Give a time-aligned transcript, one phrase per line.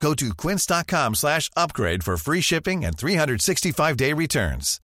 [0.00, 4.80] Go to quince.com slash upgrade for free shipping and 365-day returns.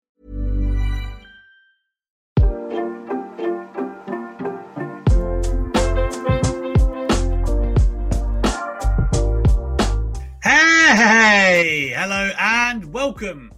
[10.43, 13.52] Hey, hello, and welcome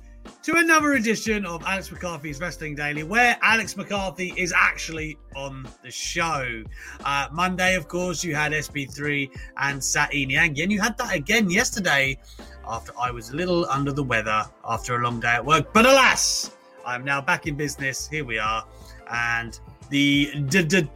[0.45, 5.91] to another edition of Alex McCarthy's Wrestling Daily, where Alex McCarthy is actually on the
[5.91, 6.63] show.
[7.03, 11.49] Uh, Monday, of course, you had SB3 and Sat Iniangi, and you had that again
[11.49, 12.19] yesterday
[12.69, 15.73] after I was a little under the weather after a long day at work.
[15.73, 18.07] But alas, I'm now back in business.
[18.07, 18.67] Here we are,
[19.11, 19.59] and
[19.89, 20.89] the d- d- d-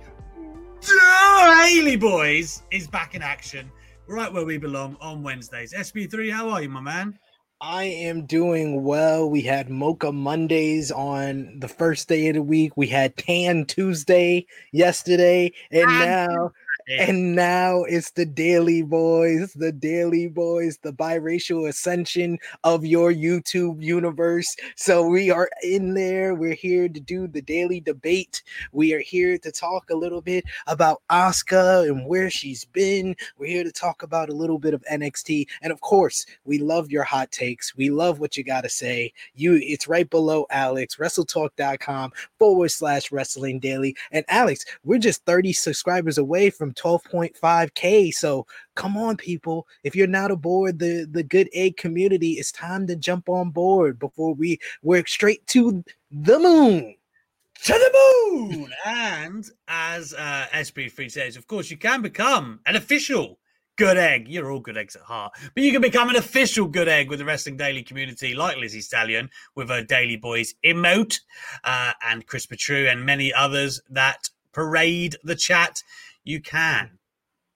[0.83, 3.73] Daily Boys is back in action
[4.09, 5.73] right where we belong on Wednesdays.
[5.73, 7.19] SB3, how are you, my man?
[7.61, 9.29] I am doing well.
[9.29, 12.77] We had Mocha Mondays on the first day of the week.
[12.77, 16.53] We had Tan Tuesday yesterday, and now
[16.89, 23.83] and now it's the Daily Boys, the Daily Boys, the biracial ascension of your YouTube
[23.83, 24.57] universe.
[24.77, 26.35] So we are in there.
[26.35, 28.43] We're here to do the daily debate.
[28.73, 33.15] We are here to talk a little bit about Asuka and where she's been.
[33.37, 35.47] We're here to talk about a little bit of NXT.
[35.61, 37.77] And of course, we love your hot takes.
[37.77, 39.13] We love what you got to say.
[39.35, 43.95] You it's right below Alex, wrestletalk.com forward slash wrestling daily.
[44.11, 48.13] And Alex, we're just 30 subscribers away from 12.5k.
[48.13, 49.67] So come on, people.
[49.85, 53.99] If you're not aboard the the good egg community, it's time to jump on board
[53.99, 56.95] before we work straight to the moon.
[57.65, 57.91] To the
[58.37, 58.73] moon!
[58.87, 63.39] and as uh, SB3 says, of course, you can become an official
[63.79, 64.29] good egg.
[64.29, 67.21] You're all good eggs at heart, but you can become an official good egg with
[67.21, 71.21] the Wrestling Daily community, like Lizzie Stallion with her Daily Boys emote,
[71.65, 75.83] uh, and Chris Petru, and many others that parade the chat.
[76.29, 76.91] You can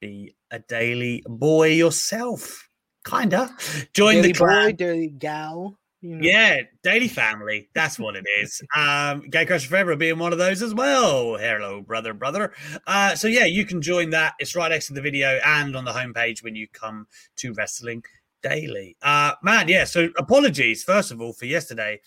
[0.00, 2.71] be a daily boy yourself,
[3.05, 3.55] kinda.
[3.93, 4.71] Join daily the clan.
[4.71, 5.78] boy, daily gal.
[6.00, 6.27] You know.
[6.27, 7.69] Yeah, daily family.
[7.75, 8.62] That's what it is.
[8.75, 11.37] Um, Gay Crush Forever being one of those as well.
[11.37, 12.55] Hello, brother, brother.
[12.87, 14.37] Uh, so yeah, you can join that.
[14.38, 17.06] It's right next to the video and on the homepage when you come
[17.37, 18.03] to Wrestling
[18.43, 18.97] Daily.
[19.03, 19.84] Uh, man, yeah.
[19.84, 22.00] So apologies first of all for yesterday.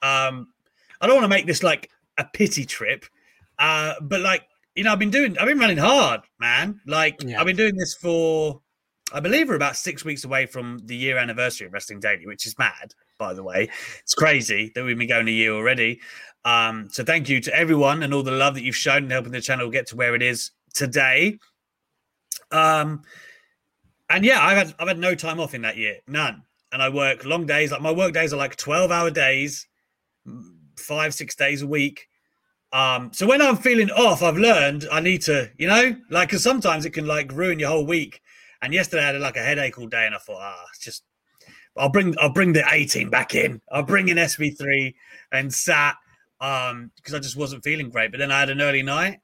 [0.00, 0.48] Um,
[0.98, 3.04] I don't want to make this like a pity trip,
[3.58, 4.44] uh, but like
[4.76, 6.80] you know, I've been doing, I've been running hard, man.
[6.86, 7.40] Like Yeah.
[7.40, 8.60] I've been doing this for,
[9.12, 12.46] I believe, we're about six weeks away from the year anniversary of Wrestling Daily, which
[12.46, 13.70] is mad, by the way.
[14.00, 16.00] It's crazy that we've been going a year already.
[16.44, 19.32] Um, so thank you to everyone and all the love that you've shown in helping
[19.32, 21.38] the channel get to where it is today.
[22.52, 23.02] Um,
[24.10, 26.42] and yeah, I've had I've had no time off in that year, none.
[26.70, 27.72] And I work long days.
[27.72, 29.66] Like my work days are like twelve hour days,
[30.76, 32.08] five six days a week.
[32.72, 36.42] Um, so when I'm feeling off, I've learned I need to, you know, like because
[36.42, 38.20] sometimes it can like ruin your whole week.
[38.62, 41.04] And yesterday I had like a headache all day, and I thought, ah, it's just
[41.76, 43.60] I'll bring I'll bring the A team back in.
[43.70, 44.94] I'll bring in SB3
[45.32, 45.96] and Sat
[46.40, 48.10] um because I just wasn't feeling great.
[48.10, 49.20] But then I had an early night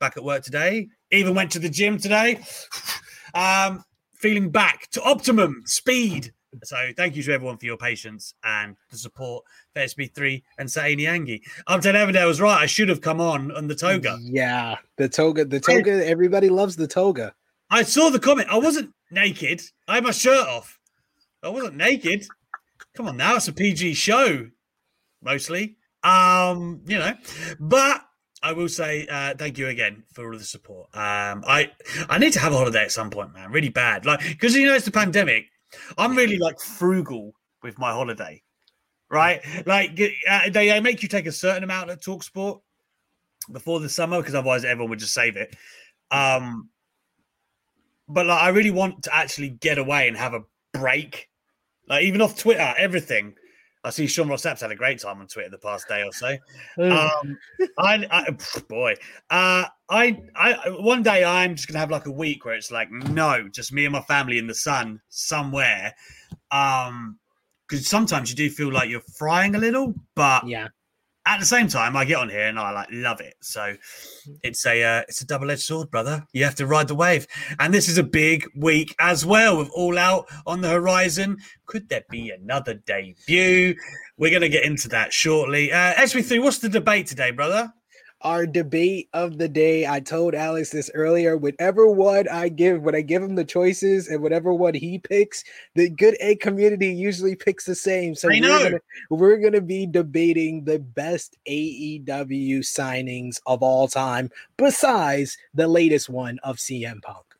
[0.00, 0.88] back at work today.
[1.10, 2.40] Even went to the gym today.
[3.34, 3.84] um
[4.14, 6.32] feeling back to optimum speed.
[6.62, 11.02] So thank you to everyone for your patience and the support for SB3 and Saini
[11.02, 11.40] Angi.
[11.66, 12.62] Uptown Avondale was right.
[12.62, 14.18] I should have come on on the toga.
[14.20, 16.06] Yeah, the toga, the toga.
[16.06, 17.34] Everybody loves the toga.
[17.70, 18.48] I saw the comment.
[18.50, 19.62] I wasn't naked.
[19.88, 20.78] I had my shirt off.
[21.42, 22.26] I wasn't naked.
[22.94, 24.48] Come on now, it's a PG show,
[25.22, 25.76] mostly.
[26.02, 27.14] Um, you know,
[27.58, 28.02] but
[28.42, 30.94] I will say uh, thank you again for all the support.
[30.94, 31.72] Um, I
[32.08, 33.50] I need to have a holiday at some point, man.
[33.50, 35.46] Really bad, like because you know it's the pandemic.
[35.98, 38.42] I'm really like frugal with my holiday,
[39.10, 39.40] right?
[39.66, 42.60] Like uh, they, they make you take a certain amount at Talk Sport
[43.52, 45.54] before the summer because otherwise everyone would just save it.
[46.10, 46.68] Um,
[48.08, 50.42] but like, I really want to actually get away and have a
[50.72, 51.28] break,
[51.88, 53.34] like even off Twitter, everything.
[53.84, 56.12] I see Sean Ross Sapp's had a great time on Twitter the past day or
[56.12, 56.36] so.
[56.78, 57.38] Um,
[57.78, 58.94] I, I boy,
[59.30, 62.90] uh, I, I, one day I'm just gonna have like a week where it's like
[62.90, 65.94] no, just me and my family in the sun somewhere.
[66.50, 67.18] Um,
[67.68, 70.68] because sometimes you do feel like you're frying a little, but yeah,
[71.26, 73.34] at the same time, I get on here and I like love it.
[73.40, 73.76] So
[74.42, 76.26] it's a uh, it's a double edged sword, brother.
[76.32, 77.26] You have to ride the wave,
[77.58, 81.38] and this is a big week as well with All Out on the horizon.
[81.66, 83.74] Could there be another debut?
[84.16, 85.72] We're going to get into that shortly.
[85.72, 87.72] Uh, SB3, what's the debate today, brother?
[88.24, 89.86] Our debate of the day.
[89.86, 91.36] I told Alex this earlier.
[91.36, 95.44] Whatever one I give, when I give him the choices and whatever one he picks,
[95.74, 98.14] the good egg community usually picks the same.
[98.14, 98.40] So we're
[98.70, 98.80] gonna,
[99.10, 106.38] we're gonna be debating the best AEW signings of all time, besides the latest one
[106.42, 107.33] of CM Punk.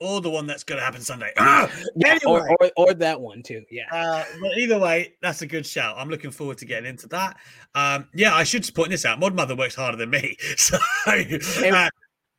[0.00, 1.30] Or the one that's going to happen Sunday.
[1.38, 2.40] Ah, Yeah, anyway.
[2.48, 3.62] or, or or that one too.
[3.70, 3.84] Yeah.
[3.92, 5.94] Uh, but either way, that's a good shout.
[5.98, 7.36] I'm looking forward to getting into that.
[7.74, 9.20] Um, yeah, I should point this out.
[9.20, 11.90] Mod Mother works harder than me, so uh,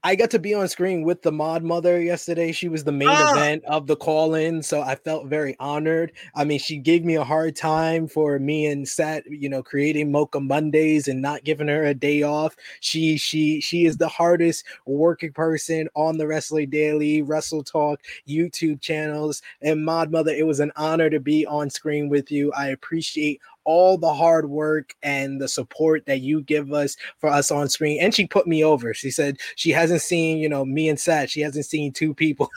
[0.04, 2.52] I got to be on screen with the mod mother yesterday.
[2.54, 3.36] She was the main Ah.
[3.36, 6.12] event of the call in, so I felt very honored.
[6.34, 10.12] I mean, she gave me a hard time for me and Sat, you know, creating
[10.12, 12.56] Mocha Mondays and not giving her a day off.
[12.80, 18.82] She she she is the hardest working person on the Wrestling Daily, Wrestle Talk YouTube
[18.82, 19.44] channels.
[19.62, 22.52] And mod mother, it was an honor to be on screen with you.
[22.54, 27.52] I appreciate all the hard work and the support that you give us for us
[27.52, 28.02] on screen.
[28.02, 28.94] And she put me over.
[28.94, 31.30] She said she hasn't seen, you know, me and Sat.
[31.30, 32.50] She hasn't seen two people.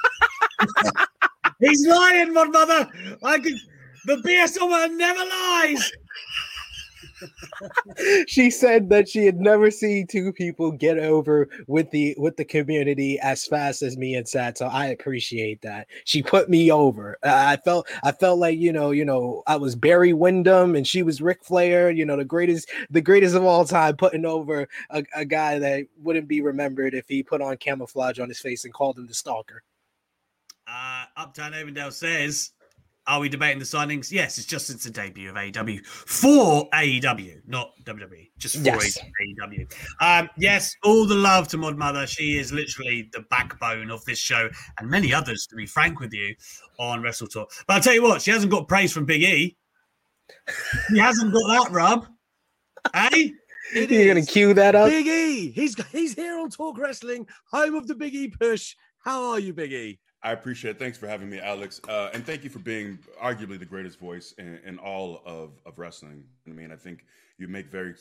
[1.60, 2.88] he's lying, my Mother.
[3.22, 3.54] I could.
[4.06, 5.92] The BSOmer never lies.
[8.26, 12.44] she said that she had never seen two people get over with the with the
[12.44, 14.58] community as fast as me and Sat.
[14.58, 15.88] So I appreciate that.
[16.04, 17.18] She put me over.
[17.22, 21.02] I felt I felt like you know you know I was Barry Windham and she
[21.02, 21.90] was Ric Flair.
[21.90, 25.86] You know the greatest the greatest of all time, putting over a, a guy that
[26.02, 29.14] wouldn't be remembered if he put on camouflage on his face and called him the
[29.14, 29.62] stalker.
[30.66, 32.52] Uh, Uptown Avondale says,
[33.06, 37.40] "Are we debating the signings?" Yes, it's just since the debut of AEW for AEW,
[37.46, 38.98] not WWE, just for Yes.
[38.98, 39.66] AEW.
[40.00, 42.06] Um, yes, all the love to Mod Mother.
[42.06, 44.48] She is literally the backbone of this show
[44.78, 46.34] and many others, to be frank with you,
[46.78, 47.52] on Wrestle Talk.
[47.66, 49.56] But I'll tell you what, she hasn't got praise from Big E.
[50.90, 52.06] He hasn't got that rub.
[52.94, 53.32] Hey,
[53.74, 54.88] It You're gonna is cue that up.
[54.88, 55.50] Big E.
[55.50, 58.74] He's he's here on Talk Wrestling, home of the Big E push.
[58.98, 59.98] How are you, Big E?
[60.24, 60.78] I appreciate it.
[60.78, 61.82] Thanks for having me, Alex.
[61.86, 65.78] Uh, and thank you for being arguably the greatest voice in, in all of, of
[65.78, 66.24] wrestling.
[66.48, 67.04] I mean, I think
[67.38, 67.94] you make very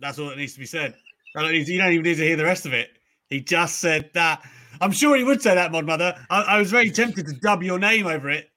[0.00, 0.94] that's all that needs to be said.
[1.34, 2.90] I don't need to- you don't even need to hear the rest of it.
[3.30, 4.42] He just said that.
[4.80, 6.14] I'm sure he would say that, Mod Mother.
[6.30, 8.50] I, I was very tempted to dub your name over it.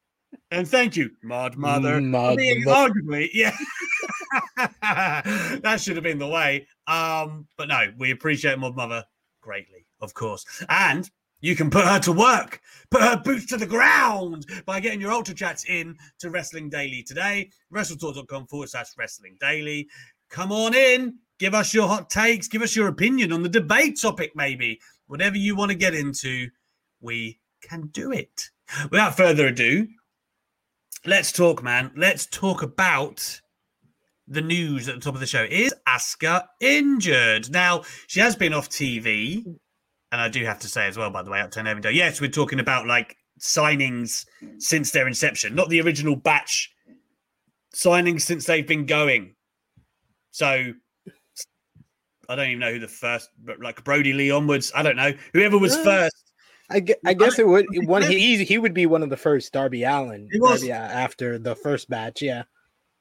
[0.52, 1.96] And thank you, Mod Mother.
[1.96, 3.56] I Mod mean, Mo- arguably, yeah.
[4.82, 6.68] that should have been the way.
[6.88, 9.04] Um, but no, we appreciate Mod Mother
[9.42, 10.46] greatly, of course.
[10.70, 11.10] And
[11.42, 15.12] you can put her to work, put her boots to the ground by getting your
[15.12, 17.50] Ultra Chats in to Wrestling Daily today.
[17.74, 19.88] WrestleTalk.com forward slash Wrestling Daily.
[20.30, 24.00] Come on in, give us your hot takes, give us your opinion on the debate
[24.00, 24.80] topic, maybe.
[25.08, 26.48] Whatever you want to get into,
[27.02, 28.50] we can do it.
[28.90, 29.88] Without further ado,
[31.06, 31.92] let's talk, man.
[31.98, 33.42] Let's talk about
[34.28, 35.46] the news at the top of the show.
[35.50, 37.52] Is Asuka injured?
[37.52, 39.44] Now, she has been off TV.
[40.12, 42.30] And I do have to say as well, by the way, Uptown Avondale, yes, we're
[42.30, 44.26] talking about like signings
[44.60, 46.72] since their inception, not the original batch
[47.74, 49.36] signings since they've been going.
[50.32, 50.74] So
[52.30, 55.14] I don't even know who the first, but like Brodie Lee onwards, I don't know.
[55.34, 56.16] Whoever was Uh, first.
[56.70, 59.52] I, gue- I guess it would one he he would be one of the first
[59.52, 60.30] Darby Allin.
[60.42, 62.44] Darby, uh, after the first batch, yeah.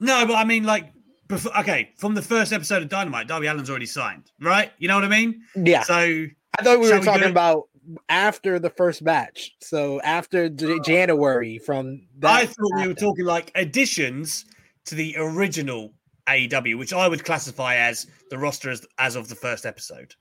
[0.01, 0.93] No, but I mean, like,
[1.29, 4.73] before, okay, from the first episode of Dynamite, Darby Allin's already signed, right?
[4.79, 5.43] You know what I mean?
[5.55, 5.83] Yeah.
[5.85, 6.27] So
[6.61, 7.31] I thought we Shall were talking it?
[7.31, 7.69] about
[8.09, 9.53] after the first batch.
[9.61, 14.45] So after J- January from that I thought we were talking like additions
[14.87, 15.93] to the original
[16.29, 20.15] AEW, which I would classify as the roster as, as of the first episode.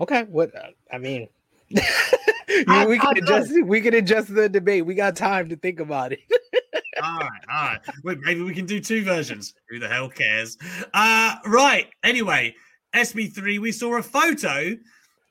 [0.00, 1.28] Okay, what uh, I mean
[1.70, 4.86] we can adjust we can adjust the debate.
[4.86, 6.20] We got time to think about it.
[7.02, 8.18] all right, all right.
[8.20, 9.54] Maybe we can do two versions.
[9.70, 10.56] Who the hell cares?
[10.92, 11.86] Uh, right.
[12.02, 12.54] Anyway,
[12.94, 14.76] SB3, we saw a photo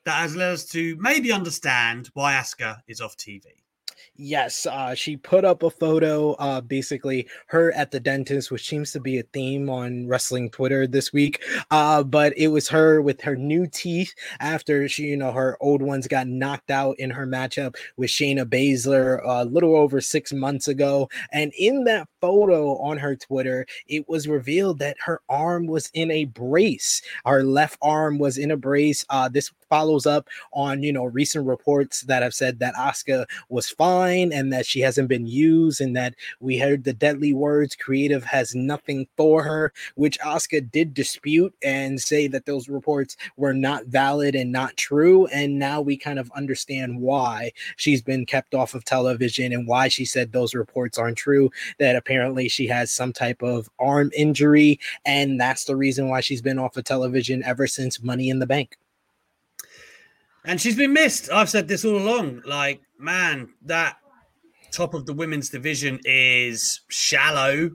[0.06, 3.64] that has led us to maybe understand why Asuka is off TV.
[4.16, 8.92] Yes, uh, she put up a photo, uh, basically her at the dentist, which seems
[8.92, 11.42] to be a theme on wrestling Twitter this week.
[11.72, 15.82] Uh, but it was her with her new teeth after she, you know, her old
[15.82, 20.68] ones got knocked out in her matchup with Shayna Baszler a little over six months
[20.68, 21.10] ago.
[21.32, 26.12] And in that photo on her Twitter, it was revealed that her arm was in
[26.12, 27.02] a brace.
[27.26, 29.04] Her left arm was in a brace.
[29.10, 33.70] Uh, this follows up on you know recent reports that have said that Asuka was
[33.70, 38.24] fine and that she hasn't been used and that we heard the deadly words creative
[38.24, 43.88] has nothing for her, which Asuka did dispute and say that those reports were not
[43.88, 45.26] valid and not true.
[45.28, 49.88] And now we kind of understand why she's been kept off of television and why
[49.88, 51.50] she said those reports aren't true.
[51.80, 56.44] That apparently she has some type of arm injury, and that's the reason why she's
[56.44, 58.78] been off of television ever since Money in the Bank.
[60.46, 61.32] And she's been missed.
[61.32, 62.42] I've said this all along.
[62.46, 63.98] Like, man, that
[64.72, 67.70] top of the women's division is shallow.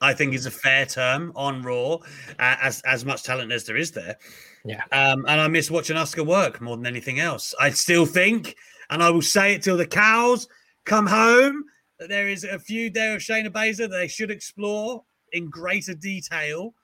[0.00, 1.98] I think is a fair term on Raw, uh,
[2.38, 4.16] as as much talent as there is there.
[4.64, 4.82] Yeah.
[4.92, 7.52] Um, and I miss watching Asuka work more than anything else.
[7.58, 8.54] I still think,
[8.90, 10.46] and I will say it till the cows
[10.84, 11.64] come home,
[11.98, 15.02] that there is a few there of Shayna Baszler that they should explore
[15.32, 16.74] in greater detail.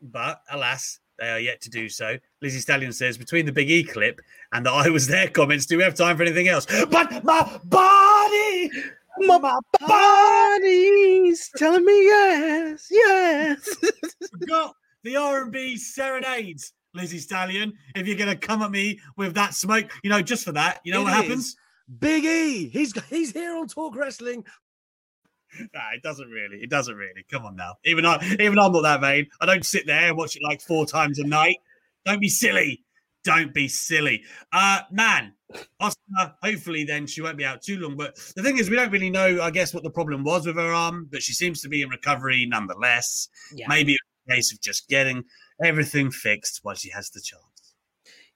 [0.00, 2.16] But alas, they are yet to do so.
[2.42, 4.20] Lizzie Stallion says, between the Big E clip
[4.52, 6.66] and the I was there comments, do we have time for anything else?
[6.90, 8.70] But my body,
[9.18, 13.68] My, my body's telling me yes, yes.
[14.40, 17.72] forgot the R&B serenades, Lizzie Stallion.
[17.94, 20.80] If you're going to come at me with that smoke, you know, just for that,
[20.84, 21.22] you know It what is.
[21.22, 21.56] happens?
[21.98, 22.68] Big E.
[22.70, 24.42] He's he's here on Talk Wrestling.
[25.74, 26.58] Nah, it doesn't really.
[26.58, 27.24] It doesn't really.
[27.30, 27.74] Come on now.
[27.84, 29.26] Even I, even I'm not that vain.
[29.40, 31.56] I don't sit there and watch it like four times a night.
[32.04, 32.84] Don't be silly.
[33.24, 34.22] Don't be silly.
[34.52, 35.32] Uh man,
[35.80, 37.96] Asuka, hopefully then she won't be out too long.
[37.96, 40.56] But the thing is, we don't really know, I guess, what the problem was with
[40.56, 43.28] her arm, but she seems to be in recovery nonetheless.
[43.54, 43.66] Yeah.
[43.68, 43.96] Maybe
[44.28, 45.24] a case of just getting
[45.62, 47.53] everything fixed while she has the chance.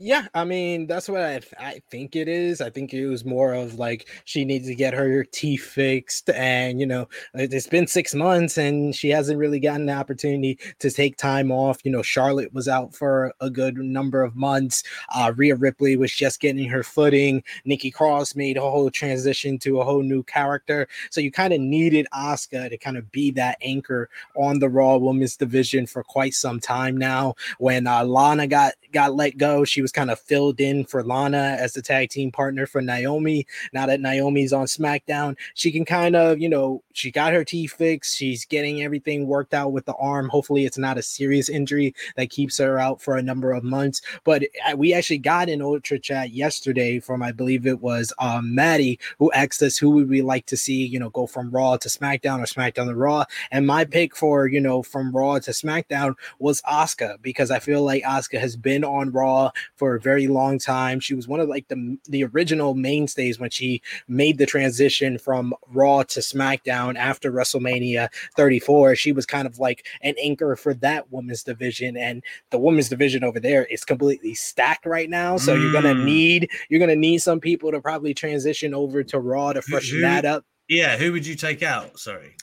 [0.00, 2.60] Yeah, I mean that's what I, I think it is.
[2.60, 6.78] I think it was more of like she needs to get her teeth fixed, and
[6.78, 10.90] you know it- it's been six months and she hasn't really gotten the opportunity to
[10.92, 11.78] take time off.
[11.84, 14.84] You know, Charlotte was out for a good number of months.
[15.12, 17.42] Uh, Rhea Ripley was just getting her footing.
[17.64, 21.60] Nikki Cross made a whole transition to a whole new character, so you kind of
[21.60, 26.34] needed Asuka to kind of be that anchor on the Raw Women's division for quite
[26.34, 27.34] some time now.
[27.58, 31.56] When uh, Lana got got let go, she was kind of filled in for Lana
[31.58, 33.46] as the tag team partner for Naomi.
[33.72, 37.72] Now that Naomi's on SmackDown, she can kind of, you know, she got her teeth
[37.72, 38.16] fixed.
[38.16, 40.28] She's getting everything worked out with the arm.
[40.28, 44.02] Hopefully, it's not a serious injury that keeps her out for a number of months.
[44.24, 48.54] But uh, we actually got an ultra chat yesterday from, I believe it was um,
[48.54, 51.76] Maddie, who asked us who would we like to see, you know, go from Raw
[51.76, 53.24] to SmackDown or SmackDown to Raw.
[53.50, 57.82] And my pick for, you know, from Raw to SmackDown was Asuka because I feel
[57.82, 61.00] like Asuka has been on Raw for a very long time.
[61.00, 65.54] She was one of like the the original mainstays when she made the transition from
[65.72, 68.96] Raw to SmackDown after WrestleMania 34.
[68.96, 73.24] She was kind of like an anchor for that women's division, and the women's division
[73.24, 75.36] over there is completely stacked right now.
[75.36, 76.04] So you're gonna Mm.
[76.04, 80.02] need you're gonna need some people to probably transition over to Raw to freshen who-
[80.02, 80.44] that up.
[80.68, 81.98] Yeah, who would you take out?
[81.98, 82.34] Sorry.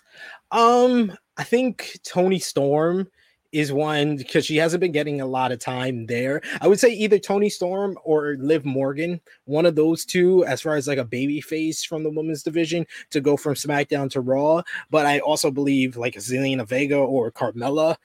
[0.52, 3.08] Um, I think Toni Storm
[3.52, 6.42] is one because she hasn't been getting a lot of time there.
[6.62, 10.76] I would say either Toni Storm or Liv Morgan, one of those two, as far
[10.76, 14.62] as like a baby face from the women's division to go from SmackDown to Raw.
[14.90, 17.96] But I also believe like Zelina Vega or Carmella.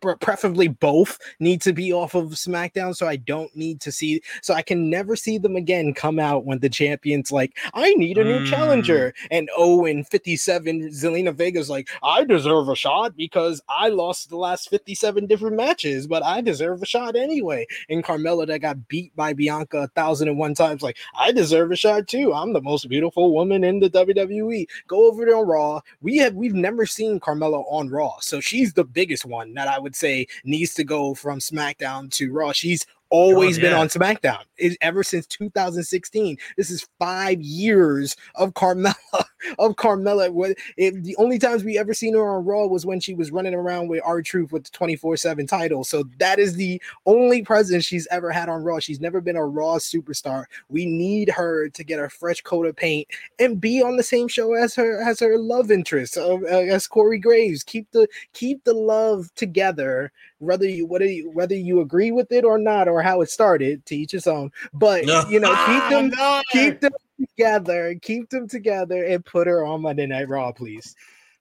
[0.00, 4.20] Pre- Preferably both need to be off of SmackDown, so I don't need to see.
[4.42, 8.18] So I can never see them again come out when the champion's like, "I need
[8.18, 8.46] a new Mm.
[8.46, 14.28] challenger," and oh, in 57, Zelina Vega's like, I deserve a shot because I lost
[14.30, 17.66] the last 57 different matches, but I deserve a shot anyway.
[17.88, 21.72] And Carmella that got beat by Bianca a thousand and one times, like, I deserve
[21.72, 22.32] a shot too.
[22.34, 24.66] I'm the most beautiful woman in the WWE.
[24.86, 25.80] Go over to Raw.
[26.00, 29.78] We have we've never seen Carmella on Raw, so she's the biggest one that I
[29.78, 32.52] would say needs to go from SmackDown to Raw.
[32.52, 36.36] She's always God, been on SmackDown It- ever since 2016.
[36.56, 38.94] This is five years of Carmella
[39.58, 40.30] of Carmella.
[40.30, 43.54] What the only times we ever seen her on Raw was when she was running
[43.54, 45.84] around with R-Truth with the 24 7 title.
[45.84, 48.78] So that is the only presence she's ever had on Raw.
[48.78, 50.44] She's never been a Raw superstar.
[50.68, 54.28] We need her to get a fresh coat of paint and be on the same
[54.28, 57.62] show as her as her love interest uh, uh, as Corey Graves.
[57.62, 62.44] Keep the keep the love together, whether you whether you, whether you agree with it
[62.44, 63.84] or not, or how it started.
[63.86, 64.50] To each his own.
[64.72, 66.42] But you know, keep them No!
[66.52, 70.94] keep them together, keep them together, and put her on Monday Night Raw, please.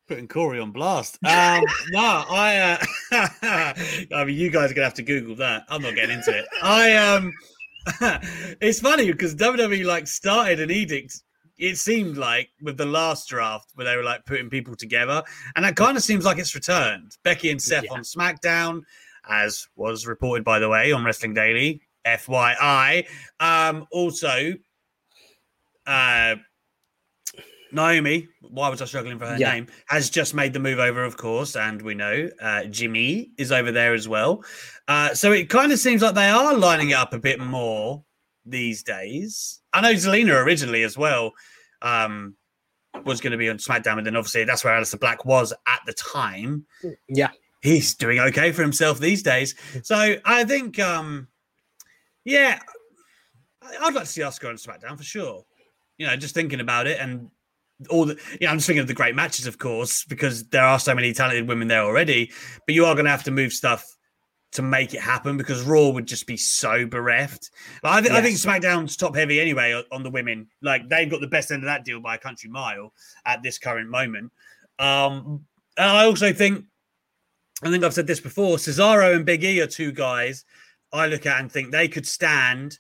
[0.08, 1.20] putting Corey on blast.
[1.26, 2.80] Um, no, I.
[3.12, 3.74] Uh,
[4.16, 5.64] I mean, you guys are gonna have to Google that.
[5.70, 6.46] I'm not getting into it.
[6.64, 7.32] I um,
[8.62, 11.22] it's funny because WWE like started an edict.
[11.58, 15.24] It seemed like with the last draft where they were like putting people together,
[15.56, 17.18] and that kind of seems like it's returned.
[17.24, 17.94] Becky and Seth Yeah.
[17.94, 18.82] on SmackDown,
[19.30, 21.82] as was reported by the way on Wrestling Daily.
[22.06, 23.06] FYI.
[23.42, 24.54] Um, also,
[25.86, 26.36] uh,
[27.74, 29.52] Naomi, why was I struggling for her Yeah.
[29.52, 29.68] name?
[29.88, 33.72] Has just made the move over, of course, and we know uh, Jimmy is over
[33.74, 34.44] there as well.
[34.88, 38.06] Uh, so it kind of seems like they are lining it up a bit more
[38.50, 39.62] these days.
[39.74, 41.34] I know Zelina originally as well
[41.82, 42.36] um,
[43.06, 45.82] was going to be on SmackDown, and then obviously that's where Aleister Black was at
[45.86, 46.66] the time.
[47.08, 47.30] Yeah.
[47.62, 49.56] He's doing okay for himself these days.
[49.84, 51.28] So I think, um,
[52.24, 52.60] yeah,
[53.82, 55.44] I'd like to see Asuka on SmackDown for sure.
[55.98, 57.30] You know, just thinking about it and
[57.90, 60.80] all the, yeah, I'm just thinking of the great matches, of course, because there are
[60.80, 62.32] so many talented women there already.
[62.66, 63.97] But you are going to have to move stuff
[64.54, 67.52] to make it happen because Raw would just be so bereft.
[67.84, 70.48] Like, I, th- I think SmackDown's top heavy anyway on the women.
[70.62, 72.94] Like they've got the best end of that deal by a country mile
[73.26, 74.32] at this current moment.
[74.80, 75.46] Um,
[75.78, 76.66] and I also think,
[77.64, 78.58] I think I've said this before.
[78.58, 80.46] Cesaro and Big E are two guys
[80.94, 82.80] I look at and think they could stand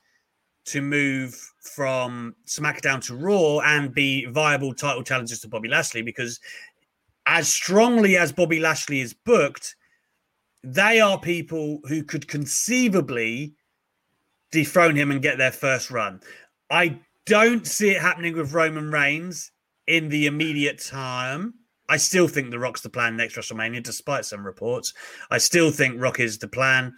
[0.65, 6.39] to move from SmackDown to Raw and be viable title challengers to Bobby Lashley because
[7.25, 9.76] as strongly as Bobby Lashley is booked,
[10.63, 13.53] they are people who could conceivably
[14.51, 16.21] dethrone him and get their first run.
[16.69, 19.51] I don't see it happening with Roman Reigns
[19.87, 21.53] in the immediate time.
[21.89, 24.93] I still think The Rock's the plan next WrestleMania, despite some reports.
[25.31, 26.93] I still think Rock is the plan.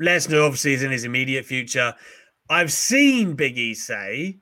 [0.00, 1.94] Lesnar obviously is in his immediate future.
[2.50, 4.38] I've seen Big E say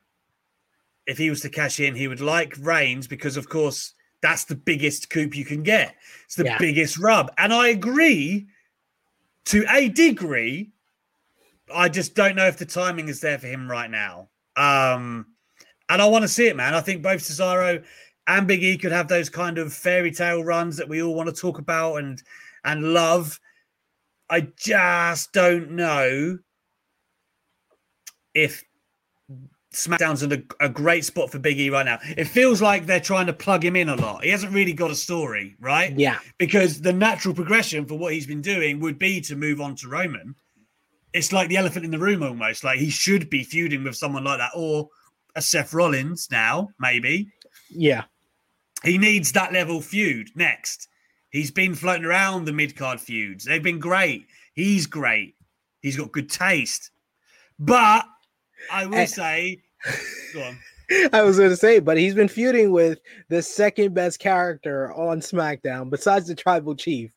[1.07, 3.95] if he was to cash in, he would like Reigns because, of course,
[4.25, 5.97] that's the biggest coup you can get.
[6.25, 6.57] It's the Yeah.
[6.57, 7.31] biggest rub.
[7.37, 8.47] And I agree
[9.45, 10.73] to a degree.
[11.75, 14.31] I just don't know if the timing is there for him right now.
[14.57, 15.27] Um,
[15.91, 16.73] and I want to see it, man.
[16.73, 17.85] I think both Cesaro
[18.27, 21.29] and Big E could have those kind of fairy tale runs that we all want
[21.29, 22.23] to talk about and
[22.65, 23.39] and love.
[24.31, 26.39] I just don't know
[28.33, 28.65] if
[29.75, 31.99] SmackDown's in a, a great spot for Big E right now.
[32.17, 34.25] It feels like they're trying to plug him in a lot.
[34.25, 35.93] He hasn't really got a story, right?
[35.99, 36.19] Yeah.
[36.39, 39.89] Because the natural progression for what he's been doing would be to move on to
[39.89, 40.35] Roman.
[41.13, 42.65] It's like the elephant in the room almost.
[42.65, 44.89] Like he should be feuding with someone like that or
[45.37, 47.29] a Seth Rollins now, maybe.
[47.69, 48.05] Yeah.
[48.85, 50.89] He needs that level feud next.
[51.31, 53.45] He's been floating around the mid card feuds.
[53.45, 54.27] They've been great.
[54.55, 55.35] He's great.
[55.81, 56.91] He's got good taste.
[57.59, 58.05] But
[58.71, 59.07] I will Eh.
[59.07, 59.59] say,
[60.33, 60.59] go on.
[61.13, 65.21] I was going to say, but he's been feuding with the second best character on
[65.21, 67.11] SmackDown besides the Tribal Chief.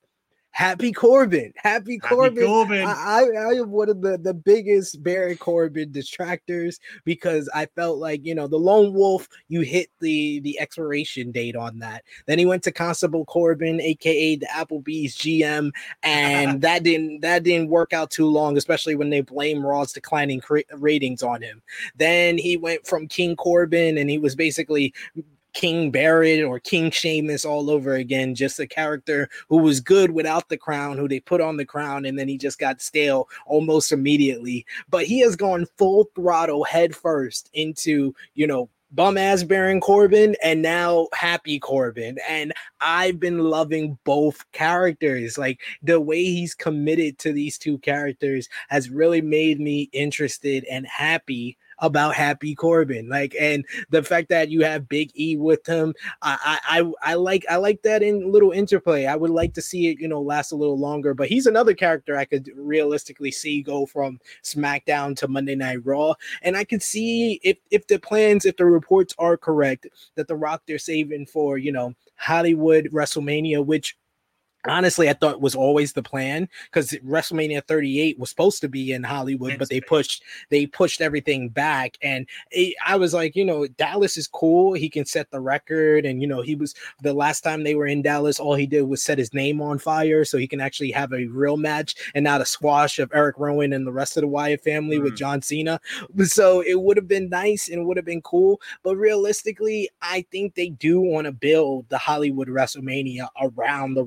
[0.57, 1.53] Happy Corbin.
[1.55, 2.47] Happy Happy Corbin.
[2.47, 2.83] Corbin.
[2.83, 7.99] I, I, I am one of the, the biggest Baron Corbin distractors because I felt
[7.99, 12.05] like, you know, the lone wolf, you hit the the expiration date on that.
[12.25, 15.69] Then he went to Constable Corbin, aka the Applebee's GM,
[16.01, 20.41] and that didn't that didn't work out too long, especially when they blame Raw's declining
[20.41, 21.61] cra- ratings on him.
[21.97, 24.91] Then he went from King Corbin and he was basically
[25.57, 30.49] King Barrett or King Sheamus all over again, just a character who was good without
[30.49, 33.91] the crown, who they put on the crown, and then he just got stale almost
[33.91, 34.67] immediately.
[34.87, 40.35] But he has gone full throttle head first into, you know, bum ass Baron Corbin
[40.43, 42.19] and now happy Corbin.
[42.29, 45.39] And I've been loving both characters.
[45.39, 50.85] Like the way he's committed to these two characters has really made me interested and
[50.85, 53.09] happy about happy Corbin.
[53.09, 57.45] Like, and the fact that you have Big E with him, I, I, I, like,
[57.49, 59.05] I like that in little interplay.
[59.05, 61.13] I would like to see it, you know, last a little longer.
[61.13, 66.13] But he's another character I could realistically see go from SmackDown to Monday Night Raw,
[66.41, 70.35] and I could see if if the plans, if the reports are correct, that the
[70.35, 73.95] Rock they're saving for, you know, Hollywood WrestleMania, which
[74.67, 79.03] honestly I thought was always the plan because WrestleMania 38 was supposed to be in
[79.03, 81.97] Hollywood, but they pushed they pushed everything back.
[82.01, 84.73] And it, I was like, you know, Dallas is cool.
[84.73, 87.87] He can set the record, and you know, he was the last time they were
[87.87, 90.91] in Dallas, all he did was set his name on fire, so he can actually
[90.91, 94.21] have a real match and not a squash of Erick Rowan and the rest of
[94.21, 95.17] the Wyatt family with Mm.
[95.17, 95.79] John Cena.
[96.25, 98.59] So it would have been nice and would have been cool.
[98.83, 104.03] But realistically, I think they do want to build the Hollywood WrestleMania around the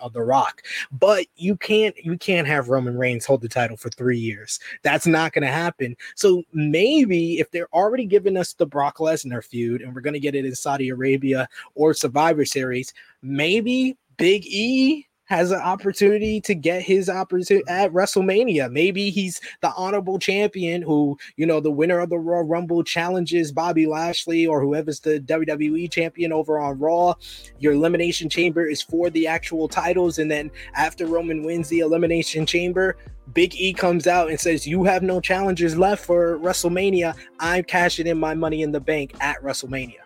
[0.00, 0.62] of The Rock.
[0.92, 4.58] But you can't you can't have Roman Reigns hold the title for three years.
[4.82, 5.96] That's not going to happen.
[6.14, 10.20] So maybe if they're already giving us the Brock Lesnar feud and we're going to
[10.20, 16.54] get it in Saudi Arabia or Survivor Series, maybe Big E has an opportunity to
[16.54, 18.70] get his opportunity at WrestleMania.
[18.70, 23.52] Maybe he's the honorable champion who, you know, the winner of the Raw Rumble challenges
[23.52, 27.14] Bobby Lashley or whoever's the WWE champion over on Raw.
[27.58, 30.18] Your elimination chamber is for the actual titles.
[30.18, 32.96] And then after Roman wins the elimination chamber,
[33.32, 37.14] Big E comes out and says, You have no challengers left for WrestleMania.
[37.40, 40.05] I'm cashing in my money in the bank at WrestleMania.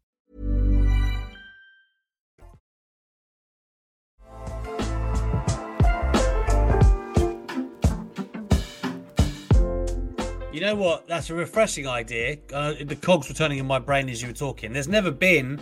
[10.61, 11.07] You know what?
[11.07, 12.37] That's a refreshing idea.
[12.53, 14.71] Uh, the cogs were turning in my brain as you were talking.
[14.71, 15.59] There's never been,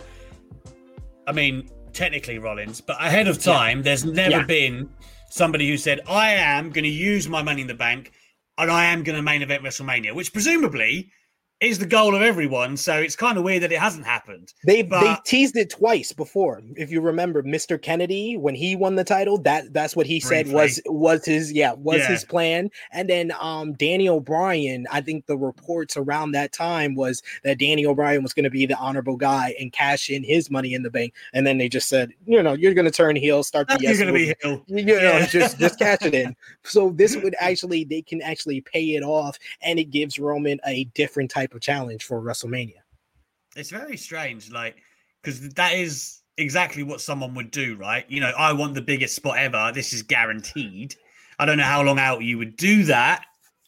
[1.26, 4.44] I mean, technically Rollins, but ahead of time, there's never Yeah.
[4.44, 4.90] been
[5.30, 8.12] somebody who said, I am going to use my money in the bank
[8.58, 11.10] and I am going to main event WrestleMania, which presumably
[11.60, 12.76] is the goal of everyone.
[12.76, 14.54] So it's kind of weird that it hasn't happened.
[14.64, 16.62] They But- they teased it twice before.
[16.76, 17.80] If you remember, Mr.
[17.80, 21.72] Kennedy when he won the title, that that's what he said was was his yeah
[21.74, 22.08] was Yeah.
[22.08, 22.70] his plan.
[22.92, 27.94] And then um Daniel Bryan, I think the reports around that time was that Daniel
[27.94, 30.90] Bryan was going to be the honorable guy and cash in his money in the
[30.90, 31.12] bank.
[31.34, 33.94] And then they just said, you know, you're going to turn heel, start the You're
[33.96, 34.34] going to be.
[34.40, 34.62] Hill.
[34.66, 35.26] you know, Yeah.
[35.26, 36.34] just just cash it in.
[36.64, 40.84] So this would actually they can actually pay it off, and it gives Roman a
[40.94, 42.80] different type of challenge for WrestleMania.
[43.56, 44.76] It's very strange, like
[45.22, 48.04] because that is exactly what someone would do, right?
[48.08, 49.72] You know, I want the biggest spot ever.
[49.74, 50.94] This is guaranteed.
[51.38, 53.24] I don't know how long out you would do that.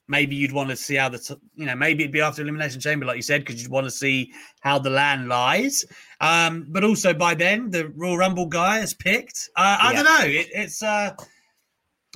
[0.08, 2.80] Maybe you'd want to see how the, t- you know, maybe it'd be after Elimination
[2.80, 5.84] Chamber, like you said, because you'd want to see how the land lies.
[6.20, 9.48] Um, but also by then, the Royal Rumble guy is picked.
[9.56, 10.02] Uh, I Yeah.
[10.02, 10.26] don't know.
[10.26, 11.14] It, it's uh,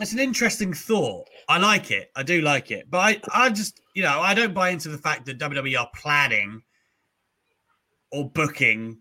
[0.00, 1.28] it's an interesting thought.
[1.48, 2.10] I like it.
[2.14, 2.90] I do like it.
[2.90, 5.88] But I, I just, you know, I don't buy into the fact that WWE are
[5.94, 6.62] planning
[8.12, 8.98] or booking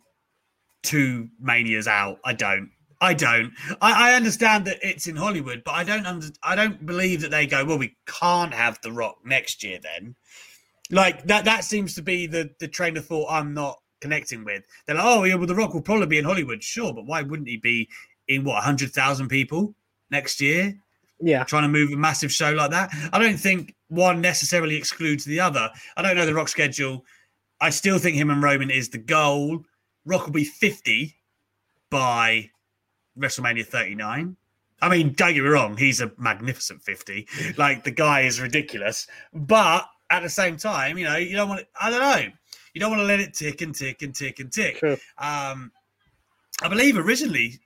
[0.83, 2.19] two manias out.
[2.23, 2.69] I don't.
[3.01, 3.51] I don't.
[3.81, 7.31] I, I understand that it's in Hollywood, but I don't under, I don't believe that
[7.31, 10.15] they go, well, we can't have The Rock next year then.
[10.91, 14.63] Like that that seems to be the the train of thought I'm not connecting with.
[14.85, 17.21] They're like, oh yeah, well, The Rock will probably be in Hollywood, sure, but why
[17.21, 17.89] wouldn't he be
[18.27, 19.75] in what hundred thousand people
[20.09, 20.75] next year?
[21.19, 22.89] Yeah, trying to move a massive show like that.
[23.13, 25.69] I don't think one necessarily excludes the other.
[25.95, 27.05] I don't know the Rock schedule.
[27.61, 29.63] I still think him and Roman is the goal.
[30.05, 31.15] Rock will be 50
[31.89, 32.49] by
[33.17, 34.35] WrestleMania 39.
[34.81, 37.27] I mean, don't get me wrong, he's a magnificent 50.
[37.57, 39.07] Like the guy is ridiculous.
[39.33, 42.31] But at the same time, you know, you don't want to, I don't know.
[42.73, 44.79] You don't want to let it tick and tick and tick and tick.
[44.79, 44.97] True.
[45.17, 45.71] Um,
[46.61, 47.59] I believe originally,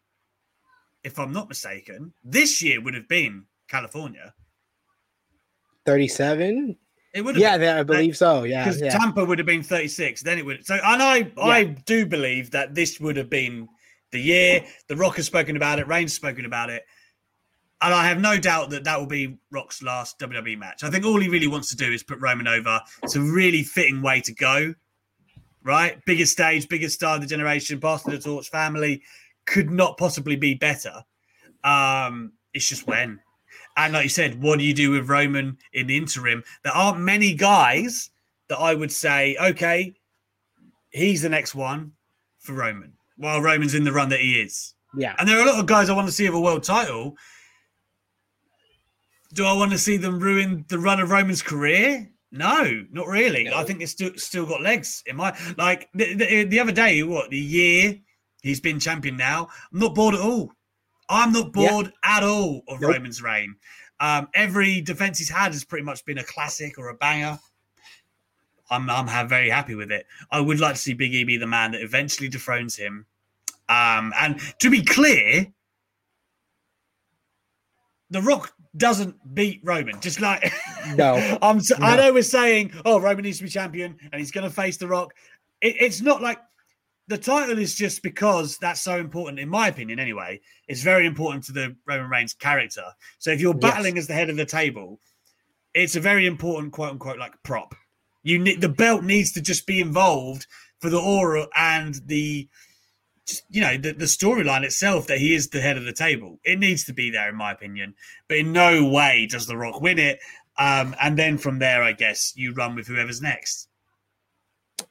[1.04, 4.34] if I'm not mistaken, this year would have been California.
[5.86, 6.78] thirty-seven.
[7.14, 8.44] It would have Yeah, yeah, I believe so.
[8.44, 8.92] Yeah, because yeah.
[8.92, 10.22] Tampa would have been 36.
[10.22, 10.66] Then it would.
[10.66, 13.68] So, and I, I do believe that this would have been
[14.12, 14.64] the year.
[14.88, 15.88] The Rock has spoken about it.
[15.88, 16.84] Reigns spoken about it,
[17.82, 20.84] and I have no doubt that that will be Rock's last WWE match.
[20.84, 22.80] I think all he really wants to do is put Roman over.
[23.04, 24.76] It's a really fitting way to go.
[25.62, 29.04] Right, biggest stage, biggest star of the generation, passing the torch, family
[29.50, 31.04] could not possibly be better.
[31.64, 33.20] Um, it's just when.
[33.76, 36.44] And like you said, what do you do with Roman in the interim?
[36.64, 38.12] There aren't many guys
[38.50, 39.94] that I would say, okay,
[40.92, 41.94] he's the next one
[42.38, 44.76] for Roman, while Roman's in the run that he is.
[44.96, 45.16] yeah.
[45.18, 47.16] And there are a lot of guys I want to see have a world title.
[49.34, 52.10] Do I want to see them ruin the run of Roman's career?
[52.32, 53.52] No, not really.
[53.52, 57.02] I think it's still still got legs in my like the, the, the other day.
[57.02, 58.00] What the year
[58.42, 59.50] he's been champion now?
[59.74, 60.52] I'm not bored at all.
[61.10, 61.70] I'm not Yeah.
[61.72, 62.92] bored at all of Nope.
[62.94, 63.56] Roman's reign.
[64.00, 67.38] Um, every defense he's had has pretty much been a classic or a banger.
[68.72, 70.06] I'm I'm very happy with it.
[70.32, 73.06] I would like to see Big E be the man that eventually dethrones him.
[73.68, 75.48] Um, and to be clear,
[78.12, 80.00] The Rock doesn't beat Roman.
[80.02, 80.52] Just like
[80.96, 81.38] No.
[81.42, 81.58] I'm.
[81.58, 82.04] s- I No.
[82.04, 84.88] know we're saying, oh, Roman needs to be champion and he's going to face The
[84.88, 85.14] Rock.
[85.62, 86.40] It, it's not like
[87.10, 90.00] the title is just because that's so important, in my opinion.
[90.00, 92.86] Anyway, it's very important to the Roman Reigns character.
[93.18, 93.62] So if you're Yes.
[93.62, 95.02] battling as the head of the table,
[95.74, 97.74] it's a very important quote unquote like prop.
[98.22, 100.46] You need the belt needs to just be involved
[100.80, 102.48] for the aura and the
[103.26, 106.40] just, you know the, the storyline itself that he is the head of the table.
[106.44, 107.96] It needs to be there, in my opinion.
[108.28, 110.20] But in no way does The Rock win it.
[110.58, 113.69] Um, and then from there, I guess you run with whoever's next.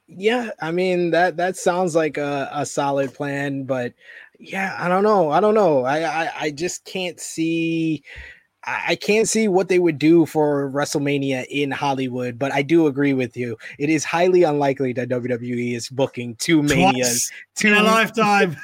[0.07, 3.93] Yeah, I mean that that sounds like a, a solid plan, but
[4.39, 5.29] yeah, I don't know.
[5.31, 5.83] I don't know.
[5.83, 8.03] I, I I just can't see
[8.63, 13.13] I can't see what they would do for WrestleMania in Hollywood, but I do agree
[13.13, 13.57] with you.
[13.77, 17.31] It is highly unlikely that WWE is booking two manias.
[17.55, 18.57] Twice in a lifetime.